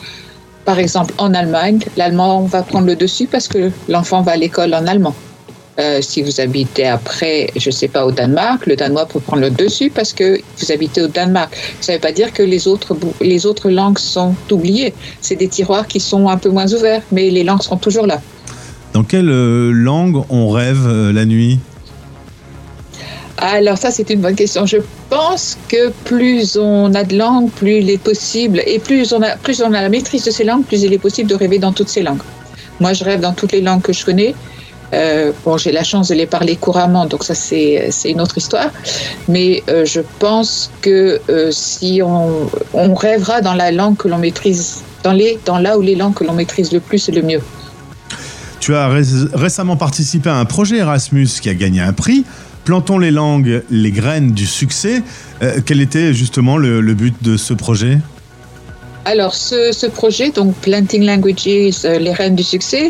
par 0.65 0.81
exemple 0.81 1.15
en 1.19 1.33
Allemagne, 1.35 1.79
l'allemand 1.97 2.47
va 2.47 2.65
prendre 2.65 2.89
le 2.89 2.97
dessus 2.97 3.29
parce 3.29 3.47
que 3.47 3.71
l'enfant 3.89 4.23
va 4.23 4.33
à 4.33 4.37
l'école 4.37 4.75
en 4.75 4.89
allemand. 4.89 5.15
Euh, 5.79 6.01
si 6.01 6.23
vous 6.23 6.41
habitez 6.41 6.87
après, 6.87 7.51
je 7.55 7.69
ne 7.69 7.73
sais 7.75 7.89
pas, 7.89 8.07
au 8.07 8.11
Danemark, 8.11 8.65
le 8.67 8.77
danois 8.77 9.05
peut 9.05 9.21
prendre 9.21 9.43
le 9.43 9.51
dessus 9.51 9.91
parce 9.91 10.15
que 10.15 10.41
vous 10.59 10.73
habitez 10.73 11.03
au 11.03 11.09
Danemark. 11.09 11.55
Ça 11.83 11.93
ne 11.93 11.99
veut 11.99 12.01
pas 12.01 12.13
dire 12.13 12.33
que 12.33 12.43
les 12.43 12.67
autres, 12.67 12.97
les 13.21 13.45
autres 13.45 13.69
langues 13.69 13.99
sont 13.99 14.35
oubliées. 14.51 14.95
C'est 15.21 15.37
des 15.37 15.49
tiroirs 15.49 15.87
qui 15.87 16.01
sont 16.01 16.29
un 16.29 16.39
peu 16.39 16.49
moins 16.49 16.73
ouverts, 16.73 17.03
mais 17.13 17.29
les 17.29 17.45
langues 17.45 17.63
seront 17.63 17.77
toujours 17.77 18.07
là. 18.07 18.23
Dans 18.95 19.05
quelle 19.05 19.29
euh, 19.29 19.71
langue 19.73 20.25
on 20.31 20.49
rêve 20.49 20.87
euh, 20.87 21.13
la 21.13 21.27
nuit? 21.27 21.59
Alors 23.37 23.77
ça, 23.77 23.91
c'est 23.91 24.09
une 24.09 24.23
bonne 24.23 24.35
question. 24.35 24.65
Je 24.65 24.79
pense 25.11 25.59
que 25.69 25.91
plus 26.05 26.57
on 26.57 26.95
a 26.95 27.05
de 27.05 27.19
langues, 27.19 27.51
plus 27.51 27.81
il 27.81 27.91
est 27.91 27.99
possible, 27.99 28.63
et 28.67 28.79
plus 28.79 29.13
on 29.13 29.21
a, 29.21 29.37
plus 29.37 29.61
on 29.61 29.75
a 29.75 29.83
la 29.83 29.91
maîtrise 29.91 30.25
de 30.25 30.31
ces 30.31 30.45
langues, 30.45 30.65
plus 30.65 30.83
il 30.83 30.93
est 30.95 30.99
possible 30.99 31.29
de 31.29 31.35
rêver 31.35 31.59
dans 31.59 31.73
toutes 31.73 31.91
ces 31.91 32.03
langues. 32.03 32.23
Moi, 32.81 32.95
je 32.95 33.05
rêve 33.05 33.21
dans 33.21 33.35
toutes 33.35 33.53
les 33.53 33.61
langues 33.61 33.83
que 33.83 33.93
je 33.93 34.05
connais. 34.07 34.35
Euh, 34.93 35.33
bon, 35.45 35.57
j'ai 35.59 35.73
la 35.73 35.83
chance 35.83 36.09
de 36.09 36.15
les 36.15 36.27
parler 36.27 36.57
couramment, 36.57 37.07
donc 37.07 37.25
ça 37.25 37.35
c'est 37.35 37.91
une 38.05 38.21
autre 38.21 38.39
histoire. 38.39 38.71
Mais 39.29 39.63
euh, 39.69 39.85
je 39.85 40.01
pense 40.19 40.71
que 40.81 41.21
euh, 41.29 41.51
si 41.51 42.01
on, 42.05 42.49
on 42.73 42.95
rêvera 42.95 43.41
dans 43.41 43.55
la 43.55 43.73
langue 43.73 43.97
que 43.97 44.09
l'on 44.09 44.19
maîtrise, 44.19 44.83
dans 45.03 45.13
les 45.13 45.39
dans 45.45 45.59
là 45.59 45.77
où 45.77 45.83
les 45.83 45.97
langues 45.97 46.15
que 46.15 46.25
l'on 46.25 46.35
maîtrise 46.35 46.73
le 46.73 46.81
plus, 46.81 46.99
c'est 46.99 47.13
le 47.13 47.23
mieux. 47.23 47.41
Tu 48.61 48.75
as 48.75 48.89
ré- 48.89 49.03
récemment 49.35 49.77
participé 49.77 50.31
à 50.31 50.37
un 50.37 50.45
projet 50.45 50.79
Erasmus 50.79 51.29
qui 51.41 51.49
a 51.49 51.55
gagné 51.55 51.81
un 51.81 51.93
prix. 51.93 52.25
Plantons 52.65 52.99
les 52.99 53.13
langues, 53.13 53.63
les 53.71 53.93
graines 53.93 54.33
du 54.33 54.47
succès. 54.47 55.03
Quel 55.67 55.81
était 55.81 56.13
justement 56.13 56.57
le 56.57 56.95
but 56.95 57.15
de 57.23 57.37
ce 57.37 57.55
projet? 57.55 57.99
Alors, 59.07 59.35
ce, 59.35 59.71
ce 59.73 59.87
projet, 59.87 60.31
donc 60.31 60.53
Planting 60.57 61.05
Languages, 61.07 61.85
euh, 61.85 61.99
les 62.01 62.13
reines 62.13 62.35
du 62.35 62.43
succès, 62.43 62.89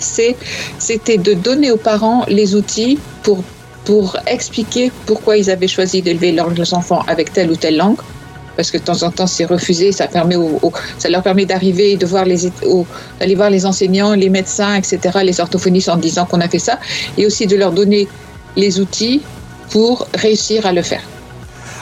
c'était 0.78 1.18
de 1.18 1.34
donner 1.34 1.70
aux 1.70 1.76
parents 1.76 2.24
les 2.26 2.54
outils 2.54 2.98
pour, 3.22 3.44
pour 3.84 4.16
expliquer 4.26 4.90
pourquoi 5.04 5.36
ils 5.36 5.50
avaient 5.50 5.68
choisi 5.68 6.00
d'élever 6.00 6.32
leurs 6.32 6.72
enfants 6.72 7.02
avec 7.06 7.34
telle 7.34 7.50
ou 7.50 7.56
telle 7.56 7.76
langue. 7.76 7.98
Parce 8.56 8.70
que 8.70 8.78
de 8.78 8.82
temps 8.82 9.02
en 9.02 9.10
temps, 9.10 9.26
c'est 9.26 9.44
refusé, 9.44 9.92
ça, 9.92 10.06
permet 10.06 10.36
leur 11.10 11.22
permet 11.22 11.44
d'arriver 11.44 11.92
et 11.92 11.96
de 11.98 12.06
voir 12.06 12.24
les, 12.24 12.46
aux- 12.64 12.86
d'aller 13.20 13.34
voir 13.34 13.50
les 13.50 13.66
enseignants, 13.66 14.14
les 14.14 14.30
médecins, 14.30 14.74
etc., 14.74 15.18
les 15.22 15.38
orthophonistes 15.38 15.90
en 15.90 15.98
disant 15.98 16.24
qu'on 16.24 16.40
a 16.40 16.48
fait 16.48 16.58
ça, 16.58 16.78
et 17.18 17.26
aussi 17.26 17.46
de 17.46 17.56
leur 17.56 17.72
donner 17.72 18.08
les 18.56 18.80
outils 18.80 19.20
pour 19.70 20.08
réussir 20.14 20.64
à 20.64 20.72
le 20.72 20.80
faire. 20.80 21.02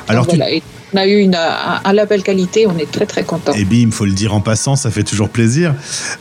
Alors, 0.08 0.26
tu, 0.26 0.36
Voilà, 0.36 0.56
On 0.94 0.96
a 0.96 1.06
eu 1.08 1.18
une, 1.18 1.34
un, 1.34 1.80
un 1.84 1.92
label 1.92 2.22
qualité, 2.22 2.68
on 2.68 2.78
est 2.78 2.88
très 2.88 3.04
très 3.04 3.24
content. 3.24 3.52
Et 3.52 3.64
bim, 3.64 3.90
faut 3.90 4.04
le 4.04 4.12
dire 4.12 4.32
en 4.32 4.40
passant, 4.40 4.76
ça 4.76 4.92
fait 4.92 5.02
toujours 5.02 5.28
plaisir. 5.28 5.74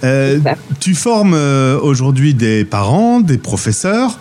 Euh, 0.04 0.40
tu 0.80 0.96
formes 0.96 1.36
euh, 1.36 1.80
aujourd'hui 1.80 2.34
des 2.34 2.66
parents, 2.66 3.20
des 3.20 3.38
professeurs, 3.38 4.18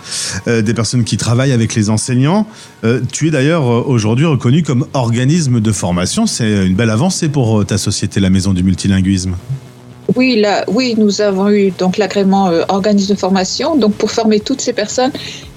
euh, 0.48 0.60
des 0.60 0.74
personnes 0.74 1.04
qui 1.04 1.16
travaillent 1.16 1.52
avec 1.52 1.74
les 1.74 1.88
enseignants. 1.88 2.46
Euh, 2.84 3.00
tu 3.10 3.28
es 3.28 3.30
d'ailleurs 3.30 3.64
aujourd'hui 3.88 4.26
reconnu 4.26 4.62
comme 4.62 4.86
organisme 4.92 5.60
de 5.60 5.72
formation. 5.72 6.26
C'est 6.26 6.66
une 6.66 6.74
belle 6.74 6.90
avancée 6.90 7.30
pour 7.30 7.64
ta 7.64 7.78
société, 7.78 8.20
la 8.20 8.28
Maison 8.28 8.52
du 8.52 8.62
Multilinguisme. 8.62 9.36
Oui, 10.16 10.36
là, 10.38 10.64
oui, 10.68 10.94
nous 10.98 11.22
avons 11.22 11.48
eu 11.48 11.70
donc 11.70 11.96
l'agrément 11.96 12.50
organisme 12.68 13.14
de 13.14 13.18
formation, 13.18 13.76
donc 13.76 13.94
pour 13.94 14.10
former 14.10 14.40
toutes 14.40 14.60
ces 14.60 14.74
personnes 14.74 15.12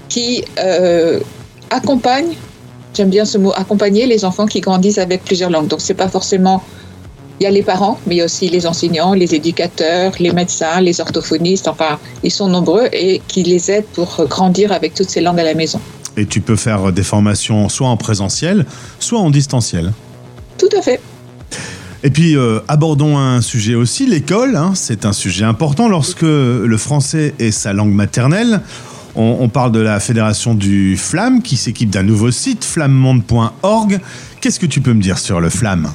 qui 0.08 0.42
accompagnent, 1.68 2.32
j'aime 2.96 3.10
bien 3.10 3.24
ce 3.24 3.38
mot, 3.38 3.52
accompagner 3.54 4.06
les 4.06 4.24
enfants 4.24 4.46
qui 4.46 4.60
grandissent 4.60 4.98
avec 4.98 5.24
plusieurs 5.24 5.50
langues. 5.50 5.68
Donc 5.68 5.80
c'est 5.80 5.94
pas 5.94 6.08
forcément, 6.08 6.62
il 7.38 7.44
y 7.44 7.46
a 7.46 7.50
les 7.50 7.62
parents, 7.62 8.00
mais 8.06 8.14
il 8.16 8.18
y 8.18 8.22
a 8.22 8.24
aussi 8.24 8.48
les 8.48 8.66
enseignants, 8.66 9.12
les 9.12 9.34
éducateurs, 9.34 10.12
les 10.18 10.32
médecins, 10.32 10.80
les 10.80 11.00
orthophonistes, 11.00 11.68
enfin 11.68 11.98
ils 12.22 12.30
sont 12.30 12.48
nombreux 12.48 12.88
et 12.92 13.20
qui 13.28 13.42
les 13.42 13.70
aident 13.70 13.92
pour 13.92 14.24
grandir 14.28 14.72
avec 14.72 14.94
toutes 14.94 15.10
ces 15.10 15.20
langues 15.20 15.40
à 15.40 15.44
la 15.44 15.54
maison. 15.54 15.80
Et 16.16 16.24
tu 16.24 16.40
peux 16.40 16.56
faire 16.56 16.92
des 16.92 17.02
formations 17.02 17.68
soit 17.68 17.88
en 17.88 17.98
présentiel, 17.98 18.64
soit 18.98 19.20
en 19.20 19.30
distanciel. 19.30 19.92
Tout 20.56 20.70
à 20.76 20.80
fait. 20.80 21.00
Et 22.02 22.10
puis, 22.10 22.36
euh, 22.36 22.60
abordons 22.68 23.18
un 23.18 23.40
sujet 23.40 23.74
aussi, 23.74 24.06
l'école. 24.06 24.54
hein, 24.56 24.72
c'est 24.74 25.04
un 25.04 25.12
sujet 25.12 25.44
important 25.44 25.88
lorsque 25.88 26.22
le 26.22 26.76
français 26.78 27.34
est 27.38 27.50
sa 27.50 27.72
langue 27.72 27.92
maternelle. 27.92 28.60
On, 29.16 29.38
on 29.40 29.48
parle 29.48 29.72
de 29.72 29.80
la 29.80 29.98
fédération 29.98 30.54
du 30.54 30.96
FLAM 30.96 31.42
qui 31.42 31.56
s'équipe 31.56 31.90
d'un 31.90 32.02
nouveau 32.02 32.30
site, 32.30 32.64
flammonde.org. 32.64 33.98
Qu'est-ce 34.40 34.60
que 34.60 34.66
tu 34.66 34.80
peux 34.80 34.92
me 34.92 35.00
dire 35.02 35.18
sur 35.18 35.40
le 35.40 35.48
FLAM? 35.48 35.90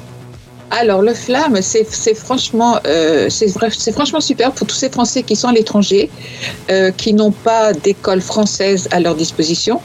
Alors, 0.70 1.02
le 1.02 1.12
FLAM, 1.12 1.60
c'est 1.60 2.14
franchement, 2.14 2.78
euh, 2.86 3.28
c'est 3.28 3.92
franchement 3.92 4.20
super 4.20 4.52
pour 4.52 4.66
tous 4.66 4.74
ces 4.74 4.88
Français 4.88 5.22
qui 5.22 5.36
sont 5.36 5.48
à 5.48 5.52
l'étranger, 5.52 6.08
euh, 6.70 6.90
qui 6.90 7.12
n'ont 7.12 7.30
pas 7.30 7.74
d'école 7.74 8.22
française 8.22 8.88
à 8.90 8.98
leur 8.98 9.14
disposition, 9.14 9.80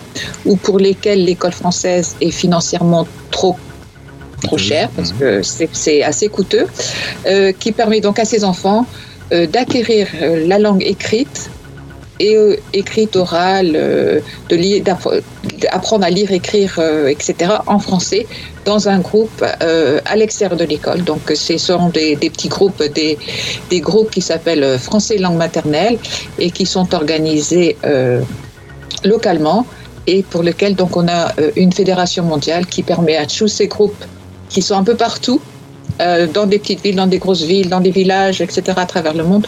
ou 0.46 0.56
pour 0.56 0.80
lesquels 0.80 1.26
l'école 1.26 1.52
française 1.52 2.16
est 2.22 2.32
financièrement 2.32 3.06
trop 3.32 3.58
trop 4.44 4.58
chère, 4.58 4.90
parce 4.96 5.12
que 5.14 5.42
c'est- 5.44 6.04
assez 6.04 6.28
coûteux, 6.30 6.68
euh, 7.26 7.52
qui 7.52 7.72
permet 7.72 8.00
donc 8.02 8.18
à 8.20 8.24
ces 8.26 8.44
enfants 8.44 8.86
euh, 9.34 9.46
d'acquérir 9.46 10.08
la 10.46 10.58
langue 10.58 10.84
écrite 10.84 11.50
et 12.20 12.36
euh, 12.36 12.56
écrite, 12.74 13.16
orale, 13.16 13.74
euh, 13.76 14.20
de 14.50 14.56
lire- 14.56 14.84
d'appre- 14.84 15.22
d'apprendre 15.62 16.06
à 16.06 16.10
lire, 16.10 16.32
écrire, 16.32 16.76
euh, 16.80 17.08
etc. 17.08 17.52
en 17.68 17.80
français 17.80 18.28
dans 18.66 18.90
un 18.90 19.00
groupe 19.00 19.44
à 19.44 20.16
l'extérieur 20.18 20.58
de 20.58 20.66
l'école. 20.66 21.02
Donc, 21.06 21.32
ce 21.34 21.58
sont 21.58 21.88
des, 21.88 22.18
petits 22.18 22.50
groupes, 22.50 22.84
des, 22.84 23.18
groupes 23.80 24.12
qui 24.12 24.20
s'appellent 24.20 24.78
Français 24.78 25.18
langue 25.18 25.38
maternelle 25.38 25.98
et 26.38 26.52
qui 26.52 26.66
sont 26.66 26.94
organisés 26.94 27.78
localement 29.06 29.66
et 30.06 30.22
pour 30.22 30.44
lesquels 30.44 30.76
donc 30.76 30.98
on 30.98 31.08
a 31.08 31.32
une 31.56 31.72
fédération 31.72 32.26
mondiale 32.26 32.66
qui 32.66 32.84
permet 32.84 33.16
à 33.16 33.26
tous 33.26 33.48
ces 33.48 33.68
groupes 33.68 34.04
qui 34.50 34.62
sont 34.62 34.76
un 34.76 34.84
peu 34.84 34.96
partout, 34.96 35.40
dans 36.00 36.46
des 36.46 36.60
petites 36.60 36.84
villes, 36.84 36.98
dans 36.98 37.08
des 37.08 37.20
grosses 37.20 37.44
villes, 37.44 37.70
dans 37.70 37.80
des 37.80 37.92
villages, 37.92 38.42
etc., 38.42 38.64
à 38.76 38.86
travers 38.86 39.14
le 39.14 39.24
monde, 39.24 39.48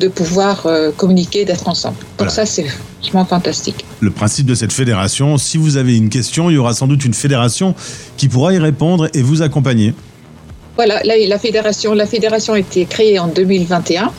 de 0.00 0.08
pouvoir 0.08 0.66
euh, 0.66 0.90
communiquer, 0.90 1.44
d'être 1.44 1.68
ensemble. 1.68 1.96
Donc 2.18 2.30
ça, 2.30 2.46
c'est 2.46 2.66
vraiment 3.02 3.24
fantastique. 3.24 3.84
Le 4.00 4.10
principe 4.10 4.46
de 4.46 4.54
cette 4.54 4.72
fédération, 4.72 5.38
si 5.38 5.58
vous 5.58 5.76
avez 5.76 5.96
une 5.96 6.08
question, 6.08 6.50
il 6.50 6.54
y 6.54 6.58
aura 6.58 6.74
sans 6.74 6.86
doute 6.86 7.04
une 7.04 7.14
fédération 7.14 7.74
qui 8.16 8.28
pourra 8.28 8.52
y 8.52 8.58
répondre 8.58 9.08
et 9.14 9.22
vous 9.22 9.42
accompagner. 9.42 9.94
Voilà, 10.76 11.02
la, 11.02 11.16
la 11.16 11.38
fédération, 11.38 11.92
la 11.92 12.06
fédération 12.06 12.52
a 12.52 12.58
été 12.60 12.84
créée 12.84 13.18
en 13.18 13.26
2021, 13.26 14.12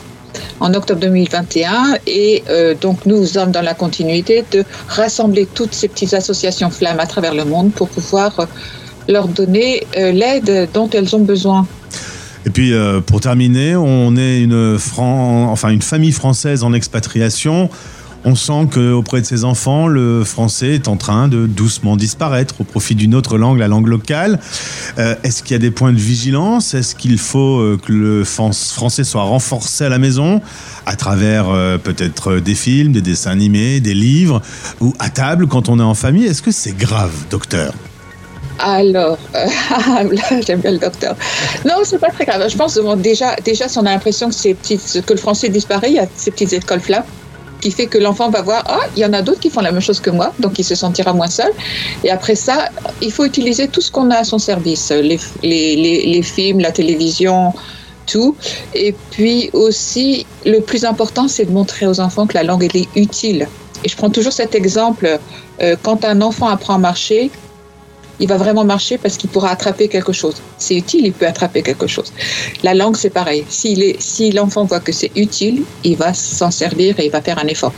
en 0.60 0.74
octobre 0.74 1.00
2021, 1.00 1.96
et 2.06 2.42
euh, 2.50 2.74
donc 2.78 3.06
nous 3.06 3.24
sommes 3.24 3.50
dans 3.50 3.62
la 3.62 3.74
continuité 3.74 4.44
de 4.52 4.64
rassembler 4.88 5.46
toutes 5.46 5.72
ces 5.72 5.88
petites 5.88 6.12
associations 6.12 6.70
flammes 6.70 7.00
à 7.00 7.06
travers 7.06 7.34
le 7.34 7.44
monde 7.44 7.72
pour 7.72 7.88
pouvoir 7.88 8.40
euh, 8.40 8.44
leur 9.08 9.28
donner 9.28 9.86
euh, 9.96 10.12
l'aide 10.12 10.68
dont 10.74 10.88
elles 10.90 11.16
ont 11.16 11.20
besoin. 11.20 11.66
Et 12.46 12.50
puis, 12.50 12.72
euh, 12.72 13.00
pour 13.00 13.20
terminer, 13.20 13.76
on 13.76 14.16
est 14.16 14.42
une, 14.42 14.78
enfin, 14.96 15.68
une 15.68 15.82
famille 15.82 16.12
française 16.12 16.62
en 16.64 16.72
expatriation. 16.72 17.68
On 18.22 18.34
sent 18.34 18.68
qu'auprès 18.72 19.22
de 19.22 19.26
ses 19.26 19.44
enfants, 19.44 19.86
le 19.86 20.24
français 20.24 20.74
est 20.74 20.88
en 20.88 20.96
train 20.96 21.26
de 21.26 21.46
doucement 21.46 21.96
disparaître 21.96 22.54
au 22.60 22.64
profit 22.64 22.94
d'une 22.94 23.14
autre 23.14 23.38
langue, 23.38 23.58
la 23.58 23.66
langue 23.68 23.86
locale. 23.88 24.38
Euh, 24.98 25.14
Est-ce 25.22 25.42
qu'il 25.42 25.52
y 25.52 25.54
a 25.54 25.58
des 25.58 25.70
points 25.70 25.92
de 25.92 25.98
vigilance? 25.98 26.74
Est-ce 26.74 26.94
qu'il 26.94 27.16
faut 27.16 27.60
euh, 27.60 27.78
que 27.82 27.92
le 27.92 28.24
fran- 28.24 28.52
français 28.52 29.04
soit 29.04 29.22
renforcé 29.22 29.84
à 29.84 29.88
la 29.88 29.98
maison 29.98 30.42
à 30.84 30.96
travers 30.96 31.46
peut-être 31.82 32.36
des 32.40 32.54
films, 32.54 32.92
des 32.92 33.00
dessins 33.02 33.30
animés, 33.30 33.80
des 33.80 33.94
livres 33.94 34.42
ou 34.80 34.92
à 34.98 35.08
table 35.08 35.46
quand 35.46 35.70
on 35.70 35.78
est 35.78 35.82
en 35.82 35.94
famille? 35.94 36.24
Est-ce 36.26 36.42
que 36.42 36.52
c'est 36.52 36.76
grave, 36.76 37.12
docteur? 37.30 37.72
Alors, 38.62 39.18
euh, 39.34 39.46
là, 40.12 40.40
j'aime 40.46 40.60
bien 40.60 40.72
le 40.72 40.78
docteur. 40.78 41.16
Non, 41.64 41.76
c'est 41.84 41.98
pas 41.98 42.10
très 42.10 42.24
grave. 42.24 42.48
Je 42.48 42.56
pense 42.56 42.76
bon, 42.78 42.96
déjà, 42.96 43.36
déjà, 43.36 43.68
si 43.68 43.78
on 43.78 43.86
a 43.86 43.90
l'impression 43.90 44.28
que, 44.28 44.34
ces 44.34 44.54
petites, 44.54 45.04
que 45.04 45.12
le 45.12 45.18
français 45.18 45.48
disparaît, 45.48 45.88
il 45.88 45.94
y 45.94 45.98
a 45.98 46.06
ces 46.14 46.30
petites 46.30 46.52
écoles 46.52 46.80
flammes 46.80 47.04
qui 47.60 47.70
fait 47.70 47.86
que 47.86 47.98
l'enfant 47.98 48.30
va 48.30 48.40
voir, 48.40 48.64
ah, 48.68 48.80
il 48.96 49.02
y 49.02 49.04
en 49.04 49.12
a 49.12 49.20
d'autres 49.20 49.40
qui 49.40 49.50
font 49.50 49.60
la 49.60 49.70
même 49.70 49.82
chose 49.82 50.00
que 50.00 50.08
moi, 50.08 50.32
donc 50.38 50.58
il 50.58 50.64
se 50.64 50.74
sentira 50.74 51.12
moins 51.12 51.28
seul. 51.28 51.52
Et 52.04 52.10
après 52.10 52.34
ça, 52.34 52.70
il 53.02 53.12
faut 53.12 53.26
utiliser 53.26 53.68
tout 53.68 53.82
ce 53.82 53.90
qu'on 53.90 54.10
a 54.10 54.16
à 54.16 54.24
son 54.24 54.38
service, 54.38 54.90
les 55.42 56.22
films, 56.22 56.60
la 56.60 56.72
télévision, 56.72 57.52
tout. 58.10 58.36
Et 58.74 58.94
puis 59.10 59.50
aussi, 59.52 60.26
le 60.44 60.60
plus 60.60 60.84
important, 60.84 61.28
c'est 61.28 61.44
de 61.44 61.52
montrer 61.52 61.86
aux 61.86 62.00
enfants 62.00 62.26
que 62.26 62.34
la 62.34 62.42
langue, 62.42 62.64
elle 62.64 62.82
est 62.82 62.88
utile. 62.96 63.48
Et 63.84 63.88
je 63.88 63.96
prends 63.96 64.10
toujours 64.10 64.32
cet 64.32 64.54
exemple, 64.54 65.18
euh, 65.62 65.76
quand 65.82 66.04
un 66.04 66.20
enfant 66.20 66.48
apprend 66.48 66.74
à 66.74 66.78
marcher, 66.78 67.30
il 68.20 68.28
va 68.28 68.36
vraiment 68.36 68.64
marcher 68.64 68.98
parce 68.98 69.16
qu'il 69.16 69.30
pourra 69.30 69.50
attraper 69.50 69.88
quelque 69.88 70.12
chose. 70.12 70.36
C'est 70.58 70.76
utile, 70.76 71.06
il 71.06 71.12
peut 71.12 71.26
attraper 71.26 71.62
quelque 71.62 71.86
chose. 71.86 72.12
La 72.62 72.74
langue, 72.74 72.96
c'est 72.96 73.10
pareil. 73.10 73.44
Si 73.48 74.30
l'enfant 74.32 74.64
voit 74.64 74.80
que 74.80 74.92
c'est 74.92 75.10
utile, 75.16 75.62
il 75.82 75.96
va 75.96 76.12
s'en 76.14 76.50
servir 76.50 77.00
et 77.00 77.06
il 77.06 77.10
va 77.10 77.22
faire 77.22 77.38
un 77.38 77.46
effort. 77.46 77.72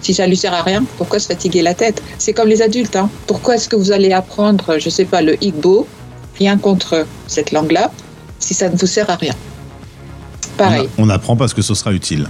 Si 0.00 0.14
ça 0.14 0.26
lui 0.26 0.36
sert 0.36 0.54
à 0.54 0.62
rien, 0.62 0.84
pourquoi 0.98 1.20
se 1.20 1.28
fatiguer 1.28 1.62
la 1.62 1.74
tête? 1.74 2.02
C'est 2.18 2.32
comme 2.32 2.48
les 2.48 2.62
adultes. 2.62 2.96
Hein. 2.96 3.08
Pourquoi 3.26 3.54
est-ce 3.54 3.68
que 3.68 3.76
vous 3.76 3.92
allez 3.92 4.12
apprendre, 4.12 4.78
je 4.78 4.88
sais 4.88 5.04
pas, 5.04 5.22
le 5.22 5.36
Igbo, 5.44 5.86
rien 6.38 6.58
contre 6.58 7.06
cette 7.28 7.52
langue-là, 7.52 7.92
si 8.40 8.54
ça 8.54 8.68
ne 8.68 8.76
vous 8.76 8.86
sert 8.86 9.08
à 9.10 9.16
rien? 9.16 9.34
Pareil. 10.56 10.88
On 10.98 11.08
apprend 11.08 11.36
parce 11.36 11.54
que 11.54 11.62
ce 11.62 11.74
sera 11.74 11.92
utile. 11.92 12.26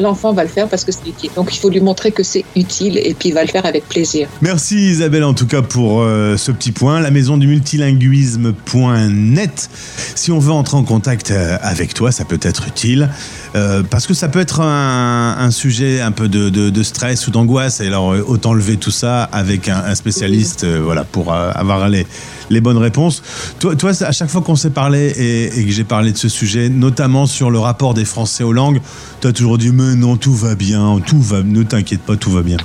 L'enfant 0.00 0.32
va 0.32 0.42
le 0.42 0.48
faire 0.48 0.66
parce 0.68 0.84
que 0.84 0.90
c'est 0.92 1.06
utile. 1.06 1.30
Donc 1.36 1.54
il 1.54 1.58
faut 1.58 1.70
lui 1.70 1.80
montrer 1.80 2.12
que 2.12 2.22
c'est 2.22 2.44
utile 2.56 2.98
et 2.98 3.14
puis 3.14 3.30
il 3.30 3.34
va 3.34 3.42
le 3.42 3.48
faire 3.48 3.66
avec 3.66 3.88
plaisir. 3.88 4.28
Merci 4.42 4.90
Isabelle 4.90 5.24
en 5.24 5.34
tout 5.34 5.46
cas 5.46 5.62
pour 5.62 6.02
euh, 6.02 6.36
ce 6.36 6.52
petit 6.52 6.72
point. 6.72 7.00
La 7.00 7.10
maison 7.10 7.38
du 7.38 7.46
multilinguisme.net. 7.46 9.70
Si 10.14 10.32
on 10.32 10.38
veut 10.38 10.52
entrer 10.52 10.76
en 10.76 10.84
contact 10.84 11.30
euh, 11.30 11.56
avec 11.62 11.94
toi, 11.94 12.12
ça 12.12 12.24
peut 12.24 12.40
être 12.42 12.68
utile. 12.68 13.08
euh, 13.56 13.82
parce 13.82 14.06
que 14.06 14.14
ça 14.14 14.28
peut 14.28 14.38
être 14.40 14.60
un, 14.60 15.50
sujet 15.50 16.00
un 16.00 16.12
peu 16.12 16.28
de, 16.28 16.82
stress 16.82 17.26
ou 17.26 17.30
d'angoisse. 17.30 17.80
Et 17.80 17.86
alors 17.86 18.14
autant 18.26 18.52
lever 18.52 18.76
tout 18.76 18.90
ça 18.90 19.24
avec 19.24 19.68
un, 19.68 19.94
spécialiste 19.94 20.64
voilà, 20.64 21.04
pour 21.04 21.32
avoir 21.32 21.88
les, 21.88 22.06
les 22.50 22.60
bonnes 22.60 22.78
réponses. 22.78 23.22
Toi, 23.58 23.76
toi 23.76 23.92
à 24.02 24.12
chaque 24.12 24.28
fois 24.28 24.42
qu'on 24.42 24.56
s'est 24.56 24.70
parlé 24.70 25.08
et, 25.08 25.58
et 25.58 25.64
que 25.64 25.70
j'ai 25.70 25.84
parlé 25.84 26.12
de 26.12 26.18
ce 26.18 26.28
sujet, 26.28 26.68
notamment 26.68 27.26
sur 27.26 27.50
le 27.50 27.58
rapport 27.58 27.94
des 27.94 28.04
Français 28.04 28.44
aux 28.44 28.52
langues, 28.52 28.80
tu 29.20 29.28
as 29.28 29.32
toujours 29.32 29.56
dit 29.56 29.70
mais 29.70 29.94
non, 29.94 30.16
tout 30.16 30.34
va 30.34 30.54
bien, 30.54 31.00
tout 31.06 31.20
va, 31.20 31.42
ne 31.42 31.62
t'inquiète 31.62 32.02
pas, 32.02 32.16
tout 32.16 32.30
va 32.30 32.42
bien. 32.42 32.58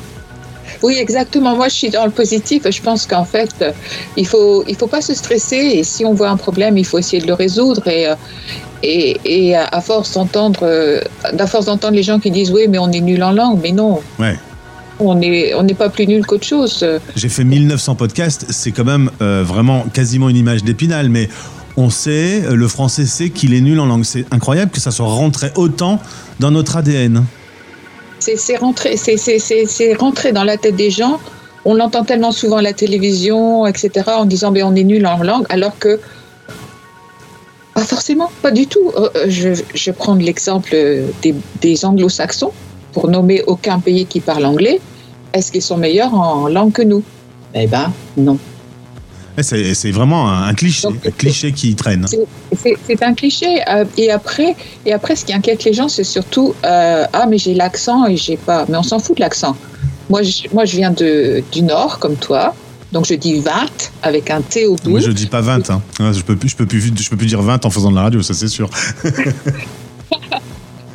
Oui, 0.84 0.98
exactement. 0.98 1.56
Moi, 1.56 1.68
je 1.70 1.74
suis 1.74 1.90
dans 1.90 2.06
le 2.06 2.12
positif. 2.12 2.70
Je 2.70 2.82
pense 2.82 3.08
qu'en 3.08 3.24
fait, 3.24 3.50
euh, 3.62 3.72
il 4.18 4.28
faut, 4.28 4.64
il 4.68 4.76
faut 4.76 4.88
pas 4.88 5.02
se 5.02 5.14
stresser. 5.14 5.56
Et 5.56 5.84
si 5.84 6.06
on 6.06 6.14
voit 6.14 6.30
un 6.30 6.38
problème, 6.38 6.78
il 6.78 6.86
faut 6.86 7.00
essayer 7.00 7.22
de 7.22 7.28
le 7.28 7.34
résoudre. 7.34 7.88
Et, 7.88 8.08
euh, 8.08 8.16
et, 8.84 9.18
et 9.26 9.56
à 9.56 9.82
force 9.82 10.12
d'entendre, 10.14 10.60
euh, 10.64 11.02
à 11.24 11.48
force 11.48 11.66
d'entendre 11.66 11.96
les 11.96 12.04
gens 12.04 12.20
qui 12.20 12.30
disent 12.30 12.52
oui, 12.52 12.68
mais 12.70 12.78
on 12.78 12.92
est 12.92 13.02
nul 13.02 13.24
en 13.24 13.32
langue, 13.32 13.60
mais 13.64 13.72
non, 13.72 14.02
Ouais. 14.20 14.38
On 15.00 15.16
n'est 15.16 15.54
on 15.54 15.66
pas 15.68 15.90
plus 15.90 16.08
nul 16.08 16.26
qu'autre 16.26 16.46
chose. 16.46 16.86
J'ai 17.16 17.30
fait 17.30 17.44
1900 17.44 17.96
podcasts, 17.96 18.46
c'est 18.50 18.72
quand 18.72 18.86
même 18.86 19.10
euh, 19.22 19.44
vraiment 19.46 19.86
quasiment 19.94 20.30
une 20.30 20.38
image 20.38 20.64
d'épinal, 20.64 21.10
mais 21.10 21.28
on 21.78 21.90
sait, 21.90 22.44
euh, 22.46 22.56
le 22.56 22.68
français 22.68 23.06
sait 23.06 23.30
qu'il 23.30 23.54
est 23.54 23.62
nul 23.62 23.80
en 23.80 23.86
langue. 23.86 24.06
C'est 24.06 24.26
incroyable 24.32 24.72
que 24.72 24.80
ça 24.80 24.92
soit 24.92 25.08
rentré 25.08 25.52
autant 25.56 26.00
dans 26.40 26.52
notre 26.52 26.78
ADN. 26.78 27.26
C'est 28.20 28.56
rentré, 28.58 28.98
c'est- 28.98 29.18
c'est- 29.18 29.40
c'est- 29.40 29.66
c'est 29.68 29.94
rentré 29.94 30.32
dans 30.32 30.44
la 30.46 30.58
tête 30.58 30.76
des 30.76 30.90
gens. 30.90 31.20
On 31.66 31.74
l'entend 31.76 32.04
tellement 32.04 32.32
souvent 32.32 32.58
à 32.58 32.62
la 32.62 32.74
télévision, 32.74 33.68
etc., 33.68 33.90
en 34.08 34.26
disant 34.26 34.52
ben, 34.52 34.64
on 34.64 34.76
est 34.76 34.84
nul 34.84 35.06
en 35.06 35.22
langue, 35.22 35.46
alors 35.50 35.78
que 35.78 36.00
pas 37.74 37.84
forcément, 37.84 38.32
pas 38.42 38.52
du 38.52 38.68
tout. 38.68 38.92
Euh, 38.98 39.10
Je, 39.28 39.50
je 39.74 39.86
vais 39.86 39.94
prendre 39.94 40.22
l'exemple 40.22 40.72
des, 41.22 41.36
des 41.62 41.86
anglo-saxons, 41.86 42.52
pour 42.96 43.10
nommer 43.10 43.44
aucun 43.46 43.80
pays 43.80 44.06
qui 44.06 44.22
parle 44.22 44.46
anglais. 44.46 44.80
Est-ce 45.34 45.52
qu'ils 45.52 45.62
sont 45.62 45.78
meilleurs 45.78 46.14
en 46.14 46.48
langue 46.48 46.72
que 46.72 46.82
nous? 46.82 47.04
Eh 47.54 47.68
ben, 47.68 47.92
non. 48.16 48.38
Eh, 49.38 49.44
C'est 49.44 49.92
vraiment 49.92 50.32
un, 50.32 50.54
cliché, 50.54 50.88
un 50.88 51.12
cliché 51.12 51.52
qui 51.52 51.76
traîne. 51.76 52.06
C'est- 52.08 53.04
un 53.04 53.14
cliché. 53.14 53.60
euh, 53.70 53.84
et 53.98 54.10
après, 54.12 54.56
et 54.86 54.94
après, 54.94 55.18
ce 55.18 55.26
qui 55.26 55.34
inquiète 55.34 55.66
les 55.66 55.74
gens, 55.74 55.90
c'est 55.90 56.06
surtout 56.06 56.56
euh, 56.66 57.06
ah 57.12 57.26
mais 57.30 57.38
j'ai 57.38 57.54
l'accent 57.54 58.06
et 58.08 58.16
j'ai 58.16 58.38
pas. 58.38 58.66
Mais 58.70 58.78
on 58.78 58.84
s'en 58.84 59.00
fout 59.00 59.18
de 59.18 59.22
l'accent. 59.22 59.58
Moi, 60.10 60.24
je, 60.24 60.44
moi, 60.54 60.64
je 60.64 60.78
viens 60.78 60.92
de 60.92 61.44
du 61.52 61.64
nord 61.64 62.00
comme 62.00 62.16
toi, 62.16 62.56
donc 62.94 63.06
je 63.06 63.16
dis 63.16 63.40
20 63.42 63.52
avec 64.04 64.30
un 64.32 64.40
T 64.42 64.66
au 64.68 64.76
bout. 64.78 64.92
Moi, 64.92 65.00
je 65.02 65.12
dis 65.12 65.26
pas 65.28 65.42
20. 65.42 65.70
Hein. 65.70 65.82
Je 66.00 66.22
peux 66.22 66.38
plus, 66.38 66.48
je 66.48 66.56
peux 66.56 66.66
plus, 66.66 66.94
je 66.98 67.10
peux 67.10 67.18
plus 67.18 67.28
dire 67.28 67.42
20 67.42 67.66
en 67.66 67.70
faisant 67.70 67.92
de 67.92 67.96
la 67.98 68.04
radio, 68.04 68.22
ça 68.22 68.34
c'est 68.34 68.48
sûr. 68.48 68.70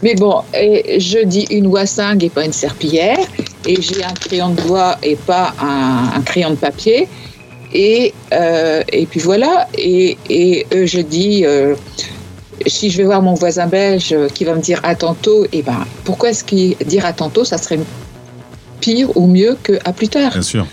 Mais 0.02 0.14
bon, 0.14 0.42
et 0.54 0.98
je 0.98 1.18
dis 1.24 1.46
une 1.50 1.66
wassingue 1.66 2.24
et 2.24 2.30
pas 2.30 2.44
une 2.44 2.52
serpillière, 2.52 3.18
et 3.66 3.80
j'ai 3.82 4.02
un 4.02 4.14
crayon 4.14 4.50
de 4.50 4.60
bois 4.62 4.96
et 5.02 5.16
pas 5.16 5.54
un, 5.60 6.10
un 6.16 6.22
crayon 6.22 6.50
de 6.50 6.56
papier. 6.56 7.08
Et, 7.72 8.12
euh, 8.32 8.82
et 8.92 9.06
puis 9.06 9.20
voilà, 9.20 9.68
et, 9.78 10.16
et 10.28 10.66
euh, 10.74 10.86
je 10.86 11.00
dis, 11.00 11.44
euh, 11.44 11.76
si 12.66 12.90
je 12.90 12.96
vais 12.98 13.04
voir 13.04 13.22
mon 13.22 13.34
voisin 13.34 13.66
belge 13.66 14.16
qui 14.34 14.44
va 14.44 14.54
me 14.54 14.60
dire 14.60 14.80
à 14.82 14.94
tantôt, 14.96 15.46
et 15.52 15.62
ben 15.62 15.86
pourquoi 16.04 16.30
est-ce 16.30 16.42
qu'il 16.42 16.76
dire 16.86 17.04
à 17.06 17.12
tantôt, 17.12 17.44
ça 17.44 17.58
serait 17.58 17.78
pire 18.80 19.16
ou 19.16 19.26
mieux 19.26 19.56
que 19.62 19.74
à 19.84 19.92
plus 19.92 20.08
tard 20.08 20.32
Bien 20.32 20.42
sûr. 20.42 20.66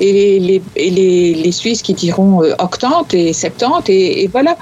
et, 0.00 0.38
les, 0.38 0.62
et 0.76 0.90
les, 0.90 1.34
les 1.34 1.52
Suisses 1.52 1.82
qui 1.82 1.94
diront 1.94 2.42
octante 2.58 3.14
et 3.14 3.32
septante, 3.32 3.88
et, 3.88 4.22
et 4.22 4.28
voilà. 4.28 4.56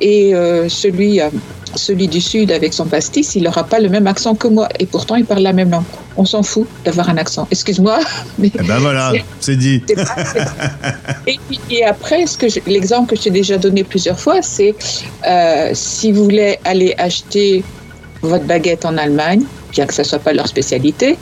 Et 0.00 0.34
euh, 0.34 0.68
celui, 0.68 1.20
celui 1.76 2.08
du 2.08 2.20
Sud 2.20 2.50
avec 2.52 2.72
son 2.72 2.86
pastis, 2.86 3.34
il 3.34 3.42
n'aura 3.44 3.64
pas 3.64 3.78
le 3.80 3.88
même 3.88 4.06
accent 4.06 4.34
que 4.34 4.48
moi, 4.48 4.68
et 4.78 4.86
pourtant 4.86 5.14
il 5.16 5.24
parle 5.24 5.42
la 5.42 5.52
même 5.52 5.70
langue. 5.70 5.84
On 6.16 6.24
s'en 6.24 6.42
fout 6.42 6.66
d'avoir 6.84 7.08
un 7.10 7.16
accent. 7.18 7.46
Excuse-moi, 7.50 7.98
mais 8.38 8.50
Eh 8.58 8.62
ben 8.62 8.78
voilà, 8.78 9.12
c'est 9.40 9.56
dit. 9.56 9.80
pas- 9.80 10.16
et, 11.70 11.84
après, 11.84 12.26
ce 12.26 12.36
que 12.38 12.48
je- 12.48 12.60
l'exemple 12.66 13.10
que 13.10 13.16
je 13.16 13.22
t'ai 13.24 13.30
déjà 13.30 13.58
donné 13.58 13.84
plusieurs 13.84 14.18
fois, 14.18 14.40
c'est 14.42 14.74
euh, 15.26 15.70
si 15.74 16.12
vous 16.12 16.24
voulez 16.24 16.58
aller 16.64 16.94
acheter 16.98 17.62
votre 18.22 18.44
baguette 18.44 18.84
en 18.84 18.96
Allemagne, 18.96 19.42
bien 19.72 19.86
que 19.86 19.94
ce 19.94 20.02
ne 20.02 20.06
soit 20.06 20.18
pas 20.18 20.32
leur 20.32 20.48
spécialité, 20.48 21.18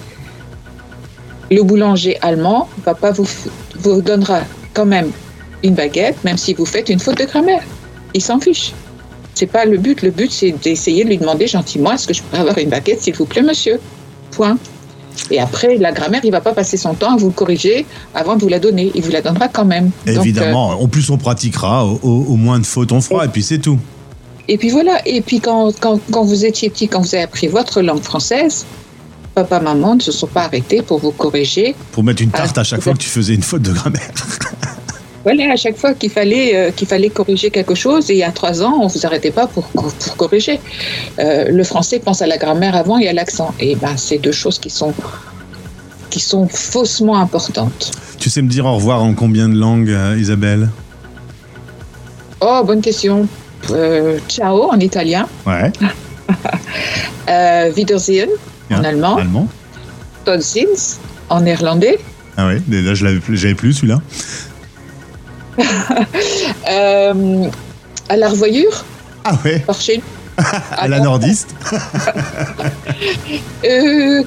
le 1.51 1.63
boulanger 1.63 2.17
allemand 2.23 2.69
va 2.85 2.95
pas 2.95 3.11
vous, 3.11 3.29
vous 3.81 4.01
donnera 4.01 4.41
quand 4.73 4.87
même 4.87 5.11
une 5.63 5.75
baguette, 5.75 6.23
même 6.25 6.37
si 6.39 6.55
vous 6.55 6.67
faites 6.67 6.89
une 6.89 7.01
faute 7.01 7.19
de 7.19 7.25
grammaire. 7.25 7.63
Il 8.15 8.23
s'en 8.23 8.39
fiche. 8.39 8.73
C'est 9.35 9.47
pas 9.47 9.65
le 9.65 9.79
but. 9.79 10.03
Le 10.03 10.11
but, 10.11 10.31
c'est 10.31 10.53
d'essayer 10.53 11.05
de 11.05 11.09
lui 11.09 11.19
demander 11.19 11.47
gentiment 11.47 11.93
est-ce 11.93 12.07
que 12.07 12.15
je 12.15 12.23
pourrais 12.23 12.41
avoir 12.41 12.59
une 12.59 12.69
baguette, 12.69 13.03
s'il 13.03 13.15
vous 13.15 13.27
plaît, 13.27 13.43
monsieur? 13.43 13.81
Point. 14.31 14.59
Et 15.31 15.41
après, 15.41 15.77
la 15.77 15.93
grammaire, 15.93 16.21
il 16.25 16.31
va 16.31 16.41
pas 16.41 16.53
passer 16.53 16.77
son 16.77 16.95
temps 16.95 17.15
à 17.15 17.17
vous 17.17 17.31
corriger 17.31 17.87
avant 18.15 18.37
de 18.37 18.43
vous 18.43 18.49
la 18.49 18.59
donner. 18.59 18.91
Il 18.95 19.03
vous 19.03 19.11
la 19.11 19.23
donnera 19.23 19.49
quand 19.49 19.65
même. 19.65 19.91
Donc, 20.07 20.17
euh, 20.17 20.21
Évidemment, 20.21 20.71
en 20.71 20.89
plus 20.89 21.11
on 21.11 21.19
pratiquera, 21.19 21.85
au, 21.87 22.37
moins 22.37 22.59
de 22.59 22.67
fautes 22.67 22.93
on 22.93 23.01
fera, 23.01 23.25
et 23.25 23.29
puis 23.29 23.43
c'est 23.43 23.59
tout. 23.59 23.79
Et 24.49 24.59
puis 24.59 24.71
voilà, 24.71 25.01
et 25.07 25.23
puis 25.23 25.41
quand, 25.41 25.73
quand, 25.81 26.01
quand 26.11 26.25
vous 26.25 26.45
étiez 26.45 26.69
petit, 26.69 26.89
quand 26.89 27.01
vous 27.01 27.15
avez 27.15 27.25
appris 27.25 27.47
votre 27.47 27.81
langue 27.81 28.03
française, 28.03 28.67
papa, 29.35 29.61
maman 29.61 29.97
ne 29.97 30.01
se 30.01 30.13
sont 30.13 30.27
pas 30.27 30.43
arrêtés 30.43 30.83
pour 30.83 30.99
vous 30.99 31.13
corriger. 31.13 31.75
Pour 31.93 32.05
mettre 32.05 32.23
une 32.23 32.31
tarte 32.31 32.57
Ah, 32.59 32.61
à 32.61 32.65
chaque 32.65 32.83
fois 32.83 32.93
que 32.93 32.99
tu 32.99 33.09
faisais 33.09 33.35
une 33.35 33.43
faute 33.43 33.63
de 33.63 33.73
grammaire. 33.73 34.11
Voilà, 35.25 35.53
à 35.53 35.57
chaque 35.57 35.77
fois 35.77 35.95
qu'il 35.95 36.11
fallait, 36.11 36.55
euh, 36.55 36.71
qu'il 36.71 36.87
fallait 36.87 37.09
corriger 37.09 37.51
quelque 37.51 37.75
chose, 37.75 38.11
et 38.11 38.15
il 38.15 38.19
y 38.19 38.23
a 38.23 38.31
trois 38.31 38.63
ans, 38.63 38.79
on 38.83 38.87
vous 38.89 39.07
arrêtait 39.07 39.31
pas 39.31 39.47
pour, 39.47 39.65
pour 39.69 39.93
corriger. 40.17 40.61
Euh, 41.19 41.47
le 41.51 41.65
français 41.65 41.99
pense 41.99 42.21
à 42.23 42.27
la 42.27 42.37
grammaire 42.37 42.77
avant 42.77 42.99
et 42.99 43.09
à 43.09 43.13
l'accent. 43.15 43.55
Et 43.59 43.75
ben, 43.75 43.97
c'est 43.97 44.19
deux 44.19 44.33
choses 44.33 44.59
qui 44.59 44.69
sont, 44.71 44.93
qui 46.11 46.21
sont 46.21 46.47
faussement 46.47 47.17
importantes. 47.19 47.91
Tu 48.19 48.29
sais 48.31 48.43
me 48.43 48.49
dire 48.49 48.67
au 48.67 48.75
revoir 48.75 49.03
en 49.03 49.15
combien 49.15 49.49
de 49.49 49.57
langues, 49.57 49.91
euh, 49.91 50.17
Isabelle? 50.19 50.69
Oh, 52.41 52.63
bonne 52.65 52.83
question. 52.83 53.27
Ciao 54.29 54.71
en 54.71 54.79
italien, 54.79 55.27
Ouais. 55.47 55.73
Wiedersehen 57.75 58.29
en 58.71 58.85
allemand, 58.85 59.17
Allemand. 59.17 59.49
en 61.31 61.41
néerlandais. 61.41 61.99
Ah 62.37 62.49
mais 62.69 62.83
là 62.83 62.95
je 62.95 63.05
l'avais 63.05 63.21
plus, 63.21 63.37
j'avais 63.37 63.55
plus 63.55 63.73
celui-là. 63.75 64.01
Euh, 66.71 67.45
à 68.09 68.17
la 68.17 68.29
revoyure, 68.29 68.85
Ah 69.25 69.37
ouais, 69.45 69.59
par 69.61 69.81
chez 69.81 69.99
nous. 69.99 70.03
à 70.77 70.89
la 70.89 71.01
nordiste. 71.01 71.55
Euh, 73.65 74.23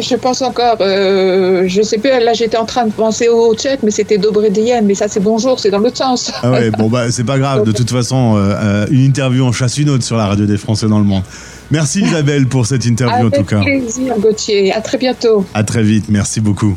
je 0.00 0.14
pense 0.16 0.42
encore, 0.42 0.76
euh, 0.80 1.64
je 1.66 1.82
sais 1.82 1.98
plus, 1.98 2.08
là 2.10 2.32
j'étais 2.34 2.56
en 2.56 2.64
train 2.64 2.86
de 2.86 2.92
penser 2.92 3.28
au 3.28 3.54
tchèque, 3.54 3.80
mais 3.82 3.90
c'était 3.90 4.16
Dobredien, 4.16 4.80
mais 4.82 4.94
ça 4.94 5.06
c'est 5.08 5.20
bonjour, 5.20 5.58
c'est 5.58 5.70
dans 5.70 5.78
l'autre 5.80 5.96
sens. 5.96 6.30
Ah 6.42 6.50
ouais, 6.52 6.70
bon 6.70 6.88
bah 6.88 7.10
c'est 7.10 7.24
pas 7.24 7.38
grave, 7.38 7.64
de 7.64 7.72
toute 7.72 7.90
façon, 7.90 8.34
euh, 8.36 8.86
une 8.90 9.04
interview 9.04 9.44
en 9.44 9.52
chasse 9.52 9.78
une 9.78 9.90
autre 9.90 10.04
sur 10.04 10.16
la 10.16 10.26
radio 10.26 10.46
des 10.46 10.56
Français 10.56 10.86
dans 10.86 10.98
le 10.98 11.04
monde. 11.04 11.22
Merci 11.70 12.02
Isabelle 12.02 12.46
pour 12.46 12.64
cette 12.66 12.84
interview 12.86 13.26
en 13.26 13.30
tout 13.30 13.36
Avec 13.36 13.46
cas. 13.48 13.60
plaisir, 13.60 14.14
Gauthier. 14.18 14.72
À 14.72 14.80
très 14.80 14.98
bientôt. 14.98 15.44
À 15.52 15.64
très 15.64 15.82
vite, 15.82 16.06
merci 16.08 16.40
beaucoup. 16.40 16.76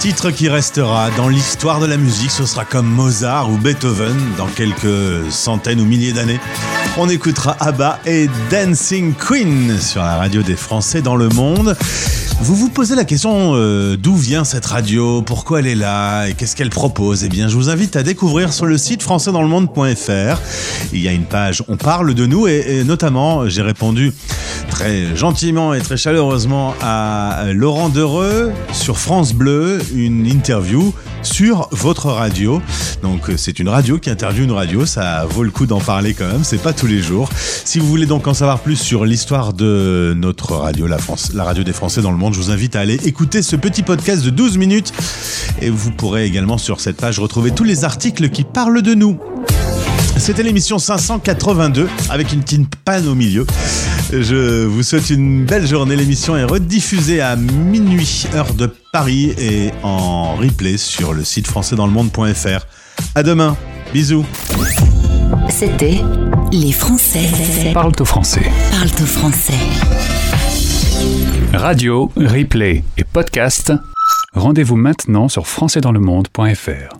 titre 0.00 0.30
qui 0.30 0.48
restera 0.48 1.10
dans 1.10 1.28
l'histoire 1.28 1.78
de 1.78 1.84
la 1.84 1.98
musique. 1.98 2.30
Ce 2.30 2.46
sera 2.46 2.64
comme 2.64 2.86
Mozart 2.86 3.50
ou 3.50 3.58
Beethoven 3.58 4.16
dans 4.38 4.46
quelques 4.46 5.30
centaines 5.30 5.78
ou 5.78 5.84
milliers 5.84 6.14
d'années. 6.14 6.40
On 6.96 7.10
écoutera 7.10 7.54
ABBA 7.60 8.00
et 8.06 8.30
Dancing 8.50 9.12
Queen 9.12 9.78
sur 9.78 10.00
la 10.00 10.16
radio 10.16 10.42
des 10.42 10.56
Français 10.56 11.02
dans 11.02 11.16
le 11.16 11.28
monde. 11.28 11.76
Vous 12.42 12.54
vous 12.54 12.70
posez 12.70 12.94
la 12.94 13.04
question 13.04 13.52
euh, 13.54 13.96
d'où 13.98 14.16
vient 14.16 14.44
cette 14.44 14.64
radio, 14.64 15.20
pourquoi 15.20 15.58
elle 15.58 15.66
est 15.66 15.74
là 15.74 16.26
et 16.26 16.32
qu'est-ce 16.32 16.56
qu'elle 16.56 16.70
propose? 16.70 17.22
Eh 17.22 17.28
bien, 17.28 17.48
je 17.48 17.54
vous 17.54 17.68
invite 17.68 17.96
à 17.96 18.02
découvrir 18.02 18.52
sur 18.54 18.64
le 18.64 18.78
site 18.78 19.02
françaisdanslemonde.fr. 19.02 20.40
Il 20.94 21.00
y 21.02 21.08
a 21.08 21.12
une 21.12 21.26
page 21.26 21.62
On 21.68 21.76
parle 21.76 22.14
de 22.14 22.24
nous 22.24 22.48
et, 22.48 22.64
et 22.66 22.84
notamment, 22.84 23.46
j'ai 23.46 23.60
répondu 23.60 24.14
très 24.70 25.14
gentiment 25.14 25.74
et 25.74 25.80
très 25.80 25.98
chaleureusement 25.98 26.74
à 26.80 27.44
Laurent 27.52 27.90
Dereux 27.90 28.52
sur 28.72 28.98
France 28.98 29.34
Bleu, 29.34 29.78
une 29.94 30.26
interview 30.26 30.94
sur 31.22 31.68
votre 31.72 32.06
radio. 32.06 32.60
Donc 33.02 33.30
euh, 33.30 33.36
c'est 33.36 33.58
une 33.58 33.68
radio 33.68 33.98
qui 33.98 34.10
interviewe 34.10 34.44
une 34.44 34.52
radio, 34.52 34.86
ça 34.86 35.26
vaut 35.28 35.42
le 35.42 35.50
coup 35.50 35.66
d'en 35.66 35.80
parler 35.80 36.14
quand 36.14 36.26
même, 36.26 36.44
c'est 36.44 36.62
pas 36.62 36.72
tous 36.72 36.86
les 36.86 37.00
jours. 37.00 37.28
Si 37.64 37.78
vous 37.78 37.86
voulez 37.86 38.06
donc 38.06 38.26
en 38.26 38.34
savoir 38.34 38.60
plus 38.60 38.76
sur 38.76 39.04
l'histoire 39.04 39.52
de 39.52 40.14
notre 40.16 40.54
radio, 40.54 40.86
la, 40.86 40.98
la 41.34 41.44
radio 41.44 41.62
des 41.62 41.72
Français 41.72 42.02
dans 42.02 42.10
le 42.12 42.18
monde, 42.18 42.34
je 42.34 42.40
vous 42.40 42.50
invite 42.50 42.76
à 42.76 42.80
aller 42.80 42.98
écouter 43.06 43.42
ce 43.42 43.56
petit 43.56 43.82
podcast 43.82 44.24
de 44.24 44.30
12 44.30 44.58
minutes 44.58 44.92
et 45.60 45.70
vous 45.70 45.90
pourrez 45.90 46.24
également 46.24 46.58
sur 46.58 46.80
cette 46.80 46.96
page 46.96 47.18
retrouver 47.18 47.50
tous 47.50 47.64
les 47.64 47.84
articles 47.84 48.28
qui 48.30 48.44
parlent 48.44 48.82
de 48.82 48.94
nous. 48.94 49.18
C'était 50.20 50.42
l'émission 50.42 50.78
582 50.78 51.88
avec 52.10 52.32
une 52.32 52.42
petite 52.42 52.76
panne 52.84 53.08
au 53.08 53.14
milieu. 53.14 53.46
Je 54.12 54.66
vous 54.66 54.82
souhaite 54.82 55.08
une 55.08 55.46
belle 55.46 55.66
journée. 55.66 55.96
L'émission 55.96 56.36
est 56.36 56.44
rediffusée 56.44 57.22
à 57.22 57.36
minuit, 57.36 58.26
heure 58.34 58.52
de 58.52 58.70
Paris, 58.92 59.34
et 59.38 59.70
en 59.82 60.36
replay 60.36 60.76
sur 60.76 61.14
le 61.14 61.24
site 61.24 61.46
françaisdanslemonde.fr. 61.46 62.66
À 63.14 63.22
demain. 63.22 63.56
Bisous. 63.94 64.26
C'était 65.48 66.00
Les 66.52 66.72
Français 66.72 67.72
Parle 67.72 67.92
au 67.98 68.04
français. 68.04 68.42
parlent 68.70 69.02
au 69.02 69.06
français. 69.06 69.54
Radio, 71.54 72.12
replay 72.16 72.84
et 72.98 73.04
podcast. 73.04 73.72
Rendez-vous 74.34 74.76
maintenant 74.76 75.28
sur 75.28 75.46
françaisdanslemonde.fr. 75.46 76.98